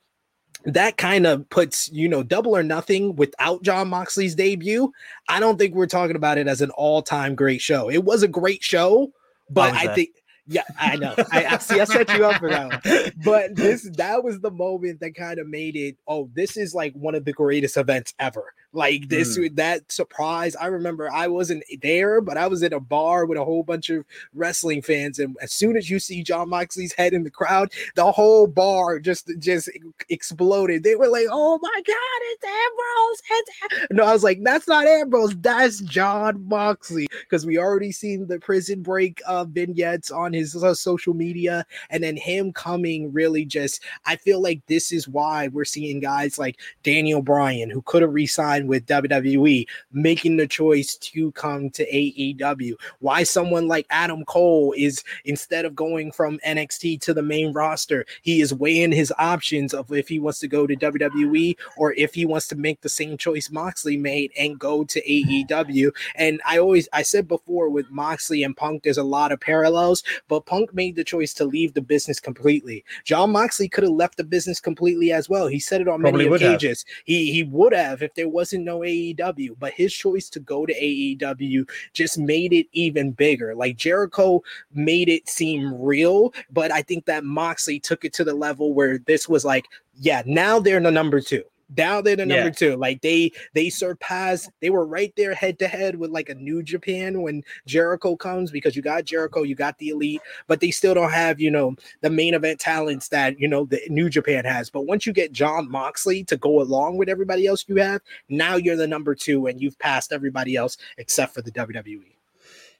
[0.66, 4.92] that kind of puts you know double or nothing without Jon Moxley's debut.
[5.28, 7.90] I don't think we're talking about it as an all-time great show.
[7.90, 9.12] It was a great show,
[9.50, 10.10] but I think
[10.50, 11.14] yeah, I know.
[11.32, 11.80] I, I, see.
[11.80, 13.12] I set you up for that one.
[13.24, 15.98] But this that was the moment that kind of made it.
[16.08, 18.54] Oh, this is like one of the greatest events ever.
[18.72, 19.56] Like this, mm.
[19.56, 20.56] that surprise.
[20.56, 23.90] I remember I wasn't there, but I was at a bar with a whole bunch
[23.90, 24.06] of
[24.36, 28.12] wrestling fans, and as soon as you see Jon Moxley's head in the crowd, the
[28.12, 29.72] whole bar just just
[30.10, 30.84] exploded.
[30.84, 34.86] They were like, "Oh my God, it's Ambrose!" It's no, I was like, "That's not
[34.86, 35.36] Ambrose.
[35.38, 40.76] That's Jon Moxley." Because we already seen the Prison Break uh, vignettes on his uh,
[40.76, 43.84] social media, and then him coming really just.
[44.06, 48.14] I feel like this is why we're seeing guys like Daniel Bryan, who could have
[48.14, 52.74] resigned with WWE, making the choice to come to AEW.
[53.00, 58.06] Why someone like Adam Cole is instead of going from NXT to the main roster,
[58.22, 62.14] he is weighing his options of if he wants to go to WWE or if
[62.14, 65.92] he wants to make the same choice Moxley made and go to AEW.
[66.16, 70.04] And I always I said before with Moxley and Punk, there's a lot of parallels,
[70.28, 72.84] but Punk made the choice to leave the business completely.
[73.04, 75.48] John Moxley could have left the business completely as well.
[75.48, 76.86] He said it on Probably many occasions.
[77.06, 80.66] He he would have if there was wasn't no AEW, but his choice to go
[80.66, 83.54] to AEW just made it even bigger.
[83.54, 84.42] Like Jericho
[84.74, 88.98] made it seem real, but I think that Moxley took it to the level where
[88.98, 91.44] this was like, yeah, now they're the number two
[91.74, 92.52] down there to number yeah.
[92.52, 92.76] two.
[92.76, 96.64] Like they they surpassed, they were right there head to head with like a New
[96.64, 100.94] Japan when Jericho comes because you got Jericho, you got the elite, but they still
[100.94, 104.70] don't have you know the main event talents that you know the New Japan has.
[104.70, 108.56] But once you get Jon Moxley to go along with everybody else you have, now
[108.56, 112.16] you're the number two and you've passed everybody else except for the WWE.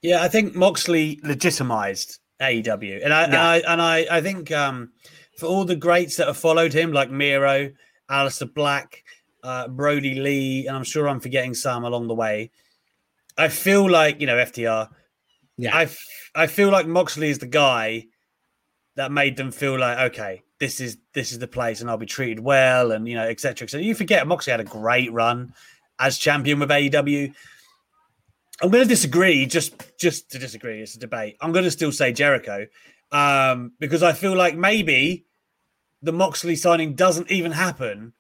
[0.02, 3.26] Yeah, I think Moxley legitimized AEW, and I, yeah.
[3.26, 4.92] and I and I I think um
[5.38, 7.72] for all the greats that have followed him, like Miro
[8.10, 9.04] Aleister Black,
[9.44, 12.52] uh, Brodie Lee, and I'm sure I'm forgetting some along the way.
[13.38, 14.90] I feel like you know FTR.
[15.58, 16.06] Yeah, I, f-
[16.36, 18.06] I feel like Moxley is the guy
[18.96, 22.06] that made them feel like okay, this is this is the place, and I'll be
[22.06, 23.68] treated well, and you know, etc.
[23.68, 25.54] So you forget Moxley had a great run
[26.00, 27.34] as champion with AEW.
[28.62, 30.82] I'm going to disagree, just just to disagree.
[30.82, 31.38] It's a debate.
[31.40, 32.68] I'm going to still say Jericho
[33.12, 35.26] um, because I feel like maybe
[36.02, 38.14] the Moxley signing doesn't even happen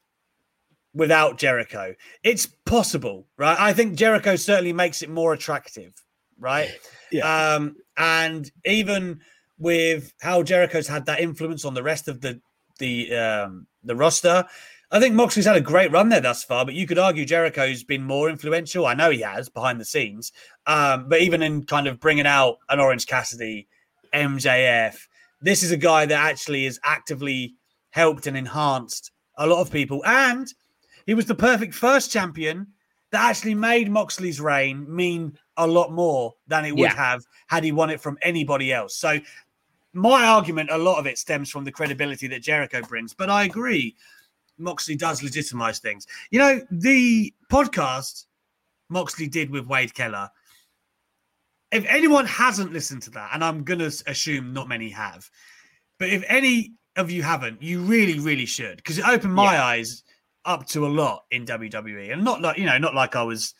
[0.93, 1.95] without Jericho.
[2.23, 3.59] It's possible, right?
[3.59, 5.93] I think Jericho certainly makes it more attractive,
[6.39, 6.69] right?
[7.11, 7.55] Yeah.
[7.55, 9.21] Um, and even
[9.57, 12.39] with how Jericho's had that influence on the rest of the
[12.77, 14.45] the um, the roster,
[14.91, 16.65] I think Moxley's had a great run there thus far.
[16.65, 18.85] But you could argue Jericho's been more influential.
[18.85, 20.31] I know he has behind the scenes,
[20.67, 23.67] um, but even in kind of bringing out an Orange Cassidy,
[24.13, 25.07] MJF,
[25.41, 27.55] this is a guy that actually is actively
[27.91, 30.03] helped and enhanced a lot of people.
[30.05, 30.51] And
[31.05, 32.67] he was the perfect first champion
[33.11, 36.95] that actually made Moxley's reign mean a lot more than it would yeah.
[36.95, 38.95] have had he won it from anybody else.
[38.95, 39.19] So,
[39.91, 43.15] my argument, a lot of it stems from the credibility that Jericho brings.
[43.15, 43.95] But I agree,
[44.59, 46.05] Moxley does legitimize things.
[46.29, 48.25] You know, the podcast
[48.89, 50.29] Moxley did with Wade Keller.
[51.71, 55.29] If anyone hasn't listened to that, and I'm going to assume not many have,
[55.97, 59.65] but if any of you haven't, you really, really should because it opened my yeah.
[59.65, 60.03] eyes
[60.45, 63.53] up to a lot in WWE, and not like you know, not like I was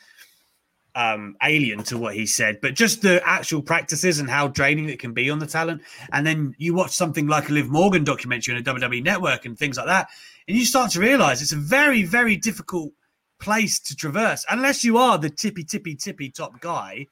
[0.96, 5.00] um, alien to what he said, but just the actual practices and how draining it
[5.00, 5.82] can be on the talent.
[6.12, 9.58] And then you watch something like a Liv Morgan documentary on a WWE network and
[9.58, 10.10] things like that,
[10.48, 12.92] and you start to realize it's a very, very difficult
[13.40, 17.06] place to traverse unless you are the tippy, tippy, tippy top guy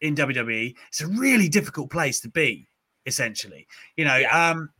[0.00, 0.74] in WWE.
[0.88, 2.68] It's a really difficult place to be,
[3.06, 3.66] essentially.
[3.96, 4.50] You know, yeah.
[4.50, 4.70] um,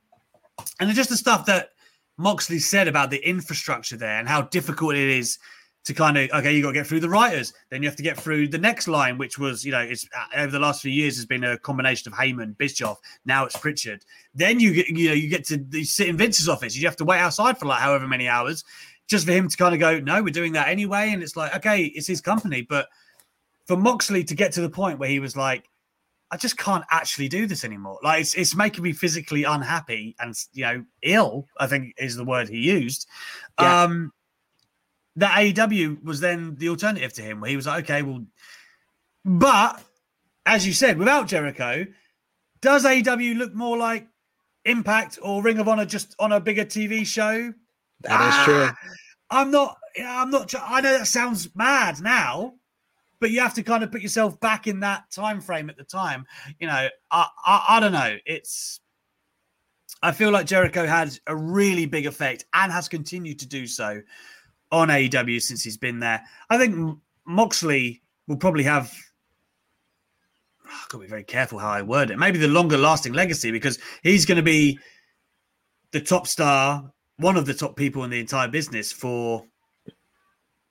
[0.81, 1.71] and just the stuff that
[2.17, 5.39] Moxley said about the infrastructure there and how difficult it is
[5.85, 8.03] to kind of okay, you got to get through the writers, then you have to
[8.03, 10.91] get through the next line, which was you know it's uh, over the last few
[10.91, 14.03] years has been a combination of Heyman, Bischoff, now it's Pritchard.
[14.35, 17.05] Then you get you know you get to sit in Vince's office, you have to
[17.05, 18.65] wait outside for like however many hours,
[19.09, 21.55] just for him to kind of go, no, we're doing that anyway, and it's like
[21.57, 22.89] okay, it's his company, but
[23.67, 25.69] for Moxley to get to the point where he was like,
[26.35, 28.01] I just can't actually do this anymore.
[28.03, 31.47] Like it's, it's making me physically unhappy and you know ill.
[31.59, 33.07] I think is the word he used.
[33.61, 33.85] Yeah.
[33.85, 34.13] Um,
[35.15, 38.27] that AEW was then the alternative to him, where he was like, okay, well,
[39.25, 39.81] but
[40.45, 41.87] as you said, without Jericho,
[42.61, 44.09] does AEW look more like
[44.65, 47.55] Impact or Ring of Honor just on a bigger TV show?
[48.01, 48.71] That ah, is true.
[49.31, 49.77] I'm not.
[50.05, 50.53] I'm not.
[50.61, 52.55] I know that sounds mad now,
[53.21, 55.85] but you have to kind of put yourself back in that time frame at the
[55.85, 56.27] time.
[56.61, 58.17] You know, I, I, I don't know.
[58.27, 58.81] It's.
[60.03, 64.03] I feel like Jericho had a really big effect and has continued to do so
[64.71, 66.23] on AEW since he's been there.
[66.51, 68.93] I think Moxley will probably have.
[70.67, 72.19] I've got to be very careful how I word it.
[72.19, 74.79] Maybe the longer lasting legacy because he's going to be
[75.93, 79.47] the top star, one of the top people in the entire business for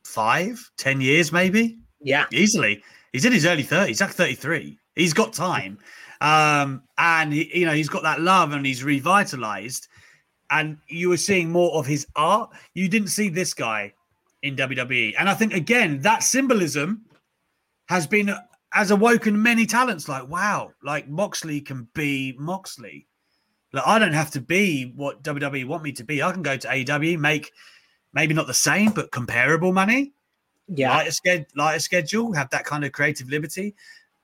[0.03, 1.79] five, ten years, maybe.
[2.03, 2.83] Yeah, easily.
[3.11, 3.87] He's in his early 30s.
[3.87, 4.77] He's like 33.
[4.95, 5.77] He's got time.
[6.21, 9.87] Um, and he, you know, he's got that love and he's revitalized
[10.53, 12.51] and you were seeing more of his art.
[12.73, 13.93] You didn't see this guy
[14.43, 17.05] in WWE, and I think again that symbolism
[17.87, 18.33] has been
[18.71, 20.07] has awoken many talents.
[20.07, 23.07] Like wow, like Moxley can be Moxley.
[23.71, 26.21] Like I don't have to be what WWE want me to be.
[26.21, 27.51] I can go to AEW, make
[28.13, 30.13] maybe not the same but comparable money.
[30.67, 33.75] Yeah, lighter, sched- lighter schedule, have that kind of creative liberty.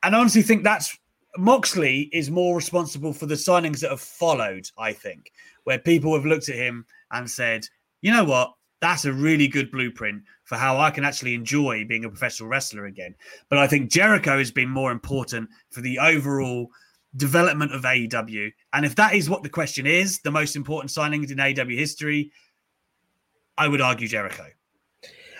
[0.03, 0.97] And I honestly think that's
[1.37, 4.69] Moxley is more responsible for the signings that have followed.
[4.77, 5.31] I think
[5.65, 7.67] where people have looked at him and said,
[8.01, 8.53] you know what?
[8.81, 12.85] That's a really good blueprint for how I can actually enjoy being a professional wrestler
[12.85, 13.13] again.
[13.49, 16.71] But I think Jericho has been more important for the overall
[17.17, 18.51] development of AEW.
[18.73, 22.31] And if that is what the question is, the most important signings in AEW history,
[23.57, 24.45] I would argue Jericho.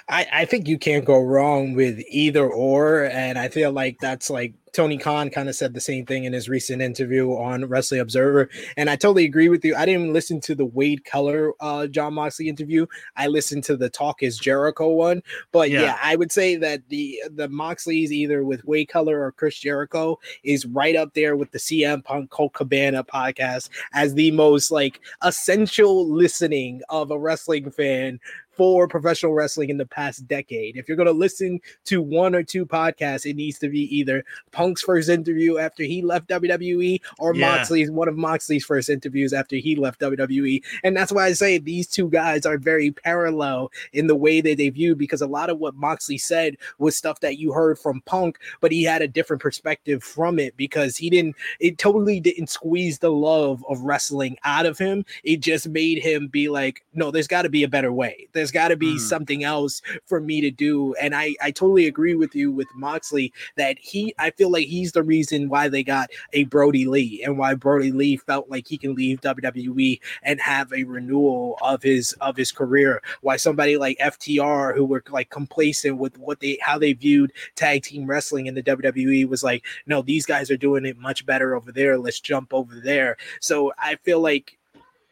[0.10, 3.06] I, I think you can't go wrong with either or.
[3.06, 6.34] And I feel like that's like Tony Khan kind of said the same thing in
[6.34, 9.76] his recent interview on Wrestling Observer, and I totally agree with you.
[9.76, 12.86] I didn't listen to the Wade Keller uh, Jon Moxley interview.
[13.16, 15.82] I listened to the Talk Is Jericho one, but yeah.
[15.82, 15.98] yeah.
[16.02, 20.66] I would say that the the Moxleys either with Wade Keller or Chris Jericho is
[20.66, 26.08] right up there with the CM Punk Colt Cabana podcast as the most like essential
[26.08, 28.20] listening of a wrestling fan
[28.60, 30.76] for professional wrestling in the past decade.
[30.76, 34.26] If you're going to listen to one or two podcasts, it needs to be either
[34.60, 37.56] Punk's first interview after he left WWE or yeah.
[37.56, 40.62] Moxley's one of Moxley's first interviews after he left WWE.
[40.84, 44.58] And that's why I say these two guys are very parallel in the way that
[44.58, 48.02] they view because a lot of what Moxley said was stuff that you heard from
[48.02, 52.48] Punk, but he had a different perspective from it because he didn't it totally didn't
[52.48, 55.06] squeeze the love of wrestling out of him.
[55.24, 58.28] It just made him be like, no, there's got to be a better way.
[58.34, 59.00] There's got to be mm.
[59.00, 60.96] something else for me to do.
[60.96, 64.92] And I, I totally agree with you with Moxley that he, I feel like he's
[64.92, 68.78] the reason why they got a Brodie Lee and why Brodie Lee felt like he
[68.78, 73.02] can leave WWE and have a renewal of his of his career.
[73.22, 77.84] Why somebody like FTR who were like complacent with what they how they viewed tag
[77.84, 81.56] team wrestling in the WWE was like, no, these guys are doing it much better
[81.56, 81.98] over there.
[81.98, 83.18] Let's jump over there.
[83.40, 84.59] So I feel like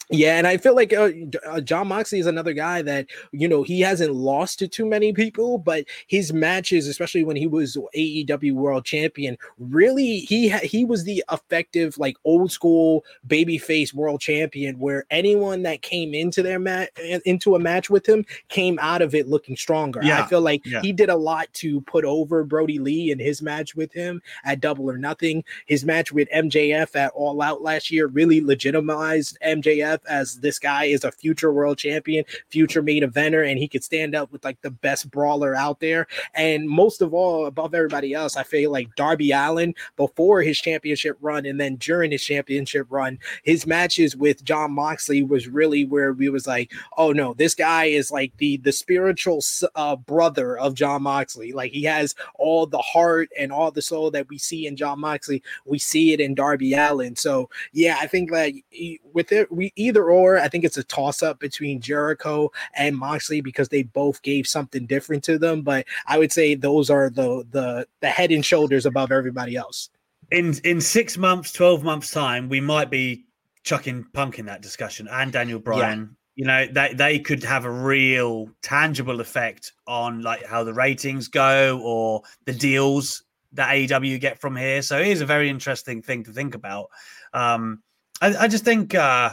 [0.09, 1.09] yeah, and I feel like uh,
[1.45, 5.11] uh, Jon Moxley is another guy that you know he hasn't lost to too many
[5.11, 10.85] people, but his matches, especially when he was AEW World Champion, really he ha- he
[10.85, 16.59] was the effective like old school babyface World Champion, where anyone that came into their
[16.59, 16.89] match
[17.25, 19.99] into a match with him came out of it looking stronger.
[20.01, 20.23] Yeah.
[20.23, 20.81] I feel like yeah.
[20.81, 24.61] he did a lot to put over Brodie Lee in his match with him at
[24.61, 25.43] Double or Nothing.
[25.65, 30.85] His match with MJF at All Out last year really legitimized MJF as this guy
[30.85, 34.61] is a future world champion, future main eventer, and he could stand up with like
[34.61, 36.07] the best brawler out there.
[36.33, 41.17] And most of all, above everybody else, I feel like Darby Allin before his championship
[41.21, 46.13] run and then during his championship run, his matches with Jon Moxley was really where
[46.13, 49.41] we was like, oh no, this guy is like the the spiritual
[49.75, 51.51] uh, brother of Jon Moxley.
[51.53, 54.99] Like he has all the heart and all the soul that we see in Jon
[54.99, 55.43] Moxley.
[55.65, 57.15] We see it in Darby Allin.
[57.15, 58.53] So yeah, I think that
[59.17, 60.37] with it, we either or.
[60.37, 64.85] I think it's a toss up between Jericho and Moxley because they both gave something
[64.85, 65.63] different to them.
[65.63, 69.89] But I would say those are the the the head and shoulders above everybody else.
[70.31, 73.25] In in six months, twelve months time, we might be
[73.63, 75.99] chucking Punk in that discussion and Daniel Bryan.
[75.99, 76.07] Yeah.
[76.35, 81.27] You know, they, they could have a real tangible effect on like how the ratings
[81.27, 84.83] go or the deals that AEW get from here.
[84.83, 86.89] So it is a very interesting thing to think about.
[87.33, 87.81] Um,
[88.21, 89.31] I, I just think uh,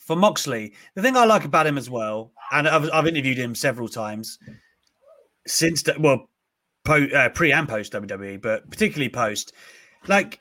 [0.00, 3.54] for Moxley, the thing I like about him as well, and I've, I've interviewed him
[3.54, 4.38] several times
[5.46, 6.28] since, well,
[6.84, 9.52] po, uh, pre and post WWE, but particularly post,
[10.06, 10.40] like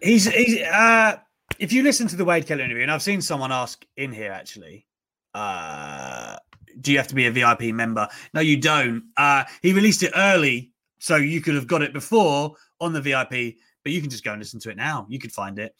[0.00, 1.16] he's he's uh,
[1.58, 4.32] if you listen to the Wade Keller interview, and I've seen someone ask in here
[4.32, 4.86] actually,
[5.34, 6.36] uh,
[6.80, 8.08] do you have to be a VIP member?
[8.32, 9.04] No, you don't.
[9.16, 13.56] Uh, he released it early, so you could have got it before on the VIP,
[13.84, 15.06] but you can just go and listen to it now.
[15.08, 15.74] You could find it.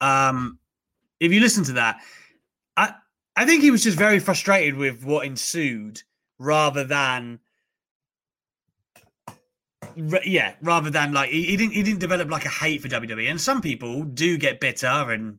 [0.00, 0.58] Um,
[1.20, 2.00] if you listen to that,
[2.76, 2.94] I
[3.36, 6.02] I think he was just very frustrated with what ensued,
[6.38, 7.38] rather than
[10.24, 13.30] yeah, rather than like he, he, didn't he didn't develop like a hate for WWE.
[13.30, 15.38] And some people do get bitter, and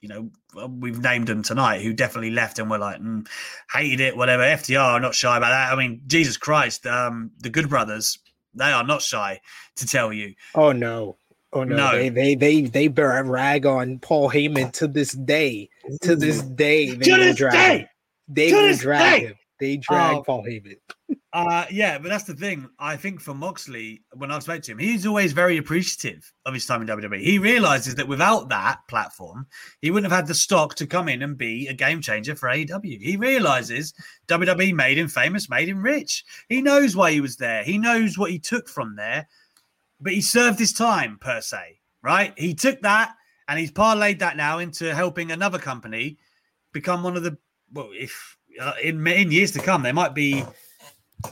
[0.00, 3.26] you know we've named them tonight who definitely left and were like mm,
[3.72, 4.42] hated it, whatever.
[4.42, 5.72] FTR not shy about that.
[5.72, 8.18] I mean, Jesus Christ, um, the Good Brothers
[8.54, 9.40] they are not shy
[9.76, 10.34] to tell you.
[10.54, 11.16] Oh no.
[11.52, 11.92] Oh no, no.
[11.92, 15.68] They, they they they bear a rag on Paul Heyman to this day.
[16.02, 17.88] To this day, they to this drag day.
[18.28, 19.26] They to will drag day.
[19.26, 19.34] him.
[19.58, 20.76] They drag uh, Paul Heyman.
[21.34, 22.68] uh, yeah, but that's the thing.
[22.78, 26.64] I think for Moxley, when I spoke to him, he's always very appreciative of his
[26.64, 27.20] time in WWE.
[27.20, 29.46] He realizes that without that platform,
[29.82, 32.48] he wouldn't have had the stock to come in and be a game changer for
[32.48, 33.02] AEW.
[33.02, 33.92] He realizes
[34.28, 36.24] WWE made him famous, made him rich.
[36.48, 37.62] He knows why he was there.
[37.64, 39.28] He knows what he took from there,
[40.00, 42.32] but he served his time per se, right?
[42.36, 43.14] He took that
[43.48, 46.18] and he's parlayed that now into helping another company
[46.72, 47.36] become one of the
[47.72, 50.44] well, if uh, in in years to come, they might be.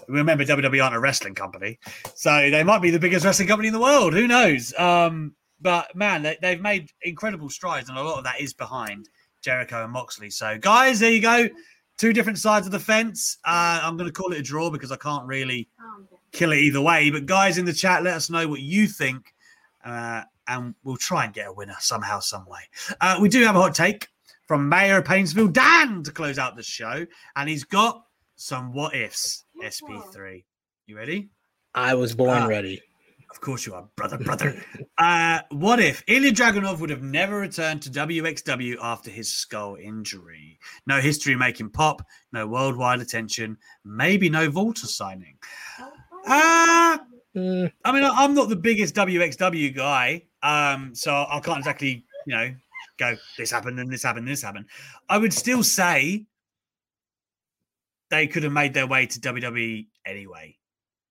[0.06, 1.78] Remember, WWE aren't a wrestling company,
[2.14, 4.12] so they might be the biggest wrestling company in the world.
[4.12, 4.74] Who knows?
[4.78, 9.08] Um, but man, they, they've made incredible strides, and a lot of that is behind
[9.42, 10.28] Jericho and Moxley.
[10.28, 11.48] So, guys, there you go.
[11.96, 13.38] Two different sides of the fence.
[13.46, 15.68] Uh, I'm going to call it a draw because I can't really
[16.32, 17.10] kill it either way.
[17.10, 19.34] But guys in the chat, let us know what you think,
[19.84, 22.60] uh, and we'll try and get a winner somehow, some way.
[23.00, 24.08] Uh, we do have a hot take
[24.46, 27.06] from Mayor of Painesville, Dan, to close out the show.
[27.36, 28.04] And he's got
[28.36, 30.44] some what ifs, SB3.
[30.86, 31.28] You ready?
[31.74, 32.80] I was born uh, ready.
[33.30, 34.60] Of course you are, brother, brother.
[34.98, 40.58] uh, what if Ilja Dragunov would have never returned to WXW after his skull injury?
[40.86, 42.02] No history making pop,
[42.32, 45.36] no worldwide attention, maybe no Walter signing.
[46.28, 46.98] Uh,
[47.36, 47.72] mm.
[47.84, 52.54] I mean, I'm not the biggest WXW guy, um, so I can't exactly, you know,
[52.98, 54.66] go, this happened and this happened and this happened.
[55.08, 56.26] I would still say
[58.10, 60.56] they could have made their way to WWE anyway.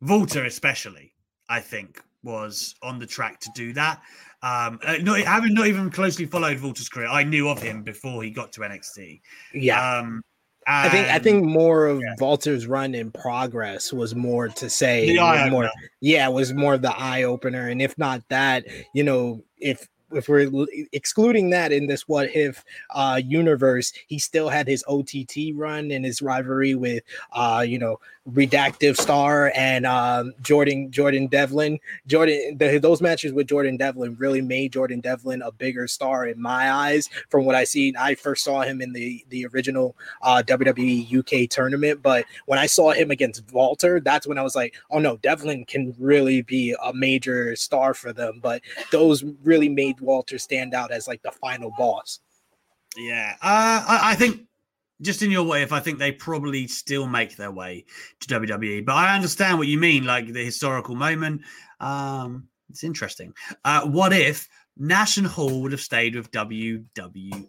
[0.01, 1.13] Walter, especially,
[1.49, 4.01] I think, was on the track to do that.
[4.43, 8.22] Um, uh, not having not even closely followed Walter's career, I knew of him before
[8.24, 9.22] he got to NXT.
[9.53, 9.99] Yeah.
[9.99, 10.22] Um,
[10.68, 12.15] I think I think more of yeah.
[12.20, 15.15] Walter's run in progress was more to say
[15.49, 15.70] more
[16.01, 17.70] yeah, was more of the eye opener.
[17.70, 22.63] And if not that, you know, if if we're excluding that in this what if
[22.91, 25.11] uh universe he still had his ott
[25.55, 27.03] run and his rivalry with
[27.33, 27.99] uh you know
[28.31, 34.41] redactive star and um jordan jordan devlin jordan the, those matches with jordan devlin really
[34.41, 37.95] made jordan devlin a bigger star in my eyes from what i seen.
[37.97, 42.65] i first saw him in the the original uh wwe uk tournament but when i
[42.65, 46.75] saw him against walter that's when i was like oh no devlin can really be
[46.83, 51.21] a major star for them but those really made made Walter stand out as like
[51.21, 52.19] the final boss.
[52.95, 54.41] Yeah, uh, I, I, think
[55.01, 57.85] just in your way, if I think they probably still make their way
[58.21, 61.41] to WWE, but I understand what you mean, like the historical moment.
[61.79, 63.33] Um, it's interesting.
[63.63, 67.45] Uh, what if Nash and Hall would have stayed with WWF?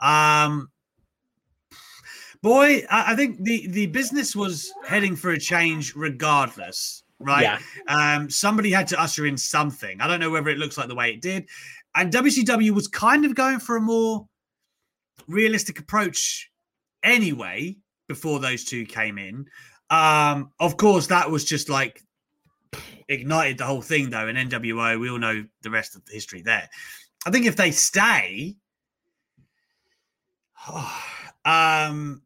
[0.00, 0.70] Um,
[2.42, 7.42] boy, I, I think the the business was heading for a change regardless right?
[7.42, 7.58] Yeah.
[7.88, 10.00] Um, somebody had to usher in something.
[10.00, 11.48] I don't know whether it looks like the way it did.
[11.94, 14.26] And WCW was kind of going for a more
[15.26, 16.50] realistic approach
[17.02, 17.76] anyway
[18.08, 19.46] before those two came in.
[19.90, 22.02] Um, of course, that was just like
[23.08, 24.28] ignited the whole thing, though.
[24.28, 26.68] In NWO, we all know the rest of the history there.
[27.24, 28.56] I think if they stay,
[31.44, 32.22] um,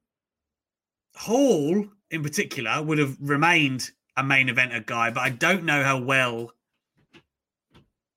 [1.17, 3.91] Hall in particular would have remained
[4.21, 6.53] a main eventer guy, but I don't know how well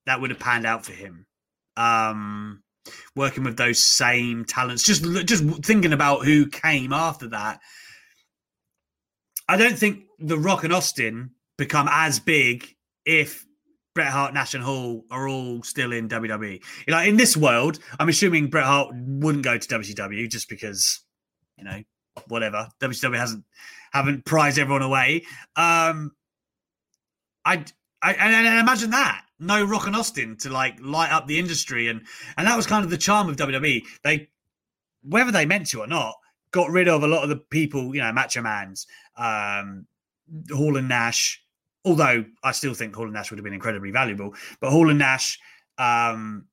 [0.06, 1.26] that would have panned out for him.
[1.78, 2.62] Um,
[3.16, 7.62] working with those same talents, just just thinking about who came after that.
[9.48, 12.68] I don't think The Rock and Austin become as big
[13.06, 13.46] if
[13.96, 16.62] Bret Hart, Nash, and Hall are all still in WWE.
[16.88, 21.02] You know, in this world, I'm assuming Bret Hart wouldn't go to WCW just because,
[21.58, 21.82] you know,
[22.28, 22.68] whatever.
[22.82, 23.46] WCW hasn't
[23.94, 25.26] haven't prized everyone away.
[25.56, 26.12] Um,
[27.46, 27.64] I,
[28.02, 32.02] I and, imagine that no Rock and Austin to like light up the industry, and
[32.38, 33.84] and that was kind of the charm of WWE.
[34.04, 34.30] They,
[35.04, 36.16] whether they meant to or not,
[36.52, 38.88] got rid of a lot of the people, you know, Macho Man's,
[39.18, 39.86] um,
[40.52, 41.42] Hall and Nash.
[41.86, 45.00] Although I still think Hall and Nash would have been incredibly valuable, but Hall and
[45.00, 45.38] Nash,
[45.78, 46.46] um,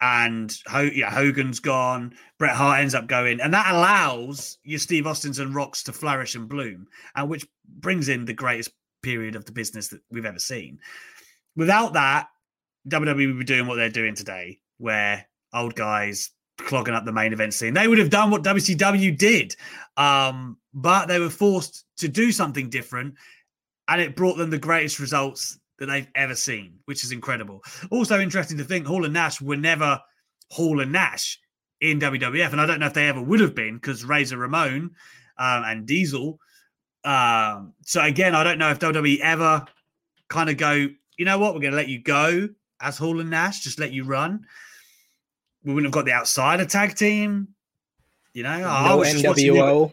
[0.00, 2.14] and Ho- yeah, Hogan's gone.
[2.38, 6.34] Bret Hart ends up going, and that allows your Steve Austins and Rocks to flourish
[6.34, 6.86] and bloom,
[7.16, 8.70] and which brings in the greatest
[9.02, 10.78] period of the business that we've ever seen.
[11.56, 12.28] Without that,
[12.88, 17.32] WWE would be doing what they're doing today, where old guys clogging up the main
[17.32, 17.74] event scene.
[17.74, 19.56] They would have done what WCW did,
[19.96, 23.14] um, but they were forced to do something different,
[23.88, 27.62] and it brought them the greatest results that they've ever seen, which is incredible.
[27.90, 30.00] Also interesting to think Hall and Nash were never
[30.50, 31.38] Hall and Nash
[31.80, 34.90] in WWF, and I don't know if they ever would have been because Razor Ramon
[35.38, 36.40] um, and Diesel.
[37.04, 39.64] Um, so again, I don't know if WWE ever
[40.28, 42.48] kind of go, you know what, we're going to let you go
[42.80, 44.44] as Hall and Nash, just let you run.
[45.64, 47.48] We wouldn't have got the outsider tag team.
[48.32, 49.92] You know, no I was NWO.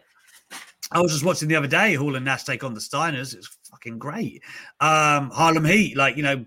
[0.91, 3.35] I was just watching the other day Hall and Nash take on the Steiners.
[3.35, 3.49] It's
[3.85, 4.41] fucking great.
[4.79, 6.45] Um, Harlem Heat, like you know,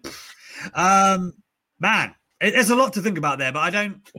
[0.75, 1.35] um,
[1.79, 3.53] man, it, there's a lot to think about there.
[3.53, 4.11] But I don't.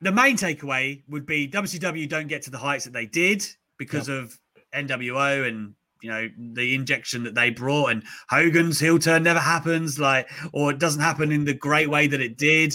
[0.00, 4.08] The main takeaway would be WCW don't get to the heights that they did because
[4.08, 4.38] of
[4.74, 9.98] NWO and you know the injection that they brought and Hogan's heel turn never happens
[9.98, 12.74] like or it doesn't happen in the great way that it did.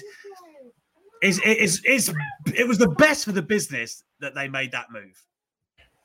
[1.22, 2.12] It's, it's, it's,
[2.54, 5.20] it was the best for the business that they made that move.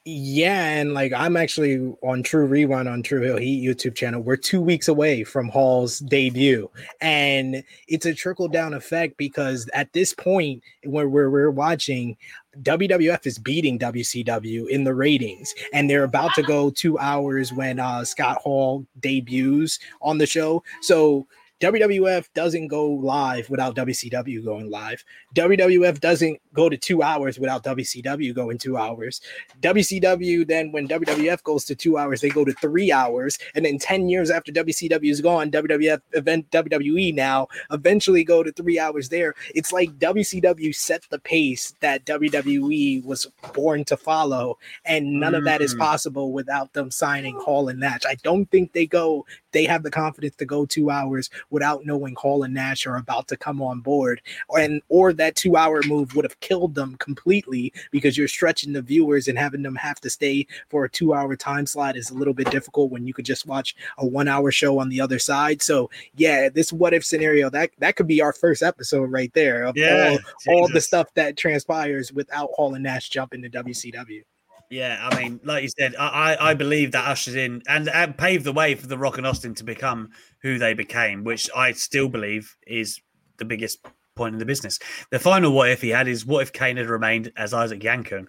[0.06, 4.22] Yeah, and like I'm actually on True Rewind on True Hill Heat YouTube channel.
[4.22, 6.70] We're two weeks away from Hall's debut,
[7.02, 12.16] and it's a trickle down effect because at this point, when we're, we're watching,
[12.62, 17.78] WWF is beating WCW in the ratings, and they're about to go two hours when
[17.78, 20.62] uh, Scott Hall debuts on the show.
[20.80, 21.26] So
[21.60, 25.04] WWF doesn't go live without WCW going live.
[25.34, 29.20] WWF doesn't go to two hours without WCW going two hours.
[29.60, 33.38] WCW, then when WWF goes to two hours, they go to three hours.
[33.54, 38.52] And then 10 years after WCW is gone, WWF event WWE now eventually go to
[38.52, 39.34] three hours there.
[39.54, 44.56] It's like WCW set the pace that WWE was born to follow.
[44.86, 45.38] And none mm.
[45.38, 45.78] of that is mm.
[45.78, 48.06] possible without them signing Hall and Nash.
[48.08, 52.14] I don't think they go, they have the confidence to go two hours without knowing
[52.14, 54.20] Hall and Nash are about to come on board,
[54.56, 58.82] and or that two hour move would have killed them completely because you're stretching the
[58.82, 62.14] viewers and having them have to stay for a two hour time slot is a
[62.14, 65.18] little bit difficult when you could just watch a one hour show on the other
[65.18, 65.62] side.
[65.62, 69.64] So yeah, this what if scenario that that could be our first episode right there
[69.64, 70.16] of yeah,
[70.48, 74.22] all, all the stuff that transpires without Hall and Nash jumping to WCW.
[74.70, 78.44] Yeah, I mean, like you said, I, I believe that ushers in and, and paved
[78.44, 80.10] the way for the Rock and Austin to become
[80.42, 83.00] who they became, which I still believe is
[83.38, 84.78] the biggest point in the business.
[85.10, 88.26] The final what if he had is what if Kane had remained as Isaac Yankem?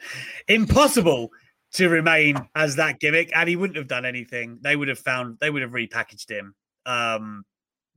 [0.47, 1.29] Impossible
[1.73, 4.57] to remain as that gimmick, and he wouldn't have done anything.
[4.61, 6.55] They would have found they would have repackaged him
[6.87, 7.43] um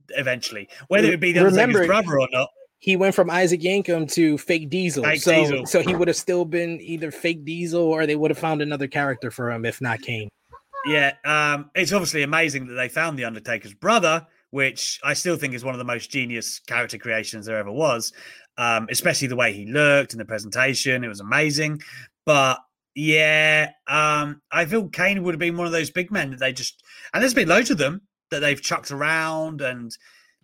[0.09, 2.49] eventually, whether it be the Remember, brother or not
[2.85, 5.03] he went from Isaac Yankem to fake Diesel.
[5.03, 5.65] Fake so, Diesel.
[5.65, 8.87] so he would have still been either fake Diesel or they would have found another
[8.87, 10.29] character for him, if not Kane.
[10.85, 15.55] Yeah, um, it's obviously amazing that they found the Undertaker's brother, which I still think
[15.55, 18.13] is one of the most genius character creations there ever was.
[18.55, 21.81] Um, especially the way he looked in the presentation, it was amazing.
[22.23, 22.59] But
[22.93, 26.53] yeah, um, I feel Kane would have been one of those big men that they
[26.53, 26.83] just
[27.15, 29.91] and there's been loads of them that they've chucked around and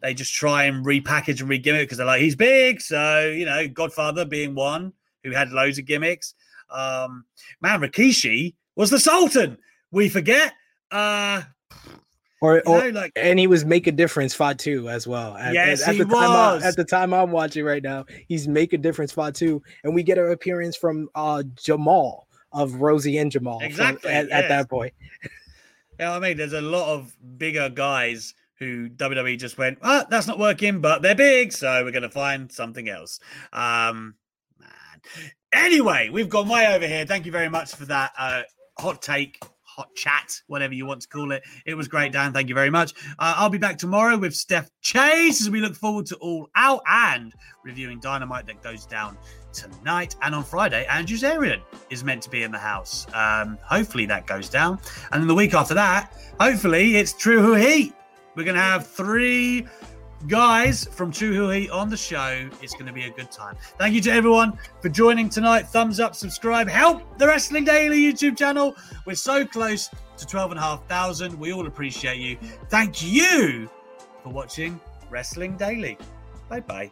[0.02, 2.82] they just try and repackage and re-gimmick because they're like he's big.
[2.82, 4.94] So you know, Godfather being one
[5.24, 6.34] who had loads of gimmicks.
[6.70, 7.26] Um,
[7.62, 9.58] man, Rikishi was the Sultan.
[9.92, 10.54] We forget.
[10.90, 11.44] Uh,
[12.42, 15.38] Or, or know, like and he was make a difference Fatu as well.
[15.38, 16.64] At, Yes, at, at he the time I, was.
[16.64, 20.18] at the time I'm watching right now, he's make a difference Fatu, and we get
[20.18, 24.50] an appearance from uh Jamal of Rosie and Jamal Exactly, at, at yes.
[24.50, 24.92] that point.
[25.22, 25.30] you
[26.00, 26.36] know I mean?
[26.36, 31.02] There's a lot of bigger guys who WWE just went, ah, that's not working, but
[31.02, 33.20] they're big, so we're gonna find something else.
[33.52, 34.14] Um
[34.60, 34.70] man.
[35.52, 37.06] Anyway, we've gone way over here.
[37.06, 38.44] Thank you very much for that uh
[38.78, 39.40] hot take.
[39.78, 41.44] Hot chat, whatever you want to call it.
[41.66, 42.34] It was great, Dan.
[42.34, 42.94] Thank you very much.
[43.18, 46.82] Uh, I'll be back tomorrow with Steph Chase as we look forward to All Out
[46.86, 47.34] and
[47.64, 49.18] reviewing Dynamite that goes down
[49.54, 50.18] tonight.
[50.24, 53.08] And on Friday, Andrew Zarian is meant to be in the house.
[53.14, 54.78] Um, hopefully that goes down.
[55.14, 57.94] And then the week after that, hopefully it's True Who Heat.
[58.36, 59.68] We're going to have three
[60.28, 62.50] guys from True Who Heat on the show.
[62.62, 63.56] It's going to be a good time.
[63.78, 65.68] Thank you to everyone for joining tonight.
[65.68, 68.76] Thumbs up, subscribe, help the Wrestling Daily YouTube channel.
[69.06, 71.38] We're so close to 12,500.
[71.40, 72.38] We all appreciate you.
[72.70, 73.70] Thank you
[74.24, 74.80] for watching
[75.10, 75.98] Wrestling Daily.
[76.50, 76.92] Bye bye.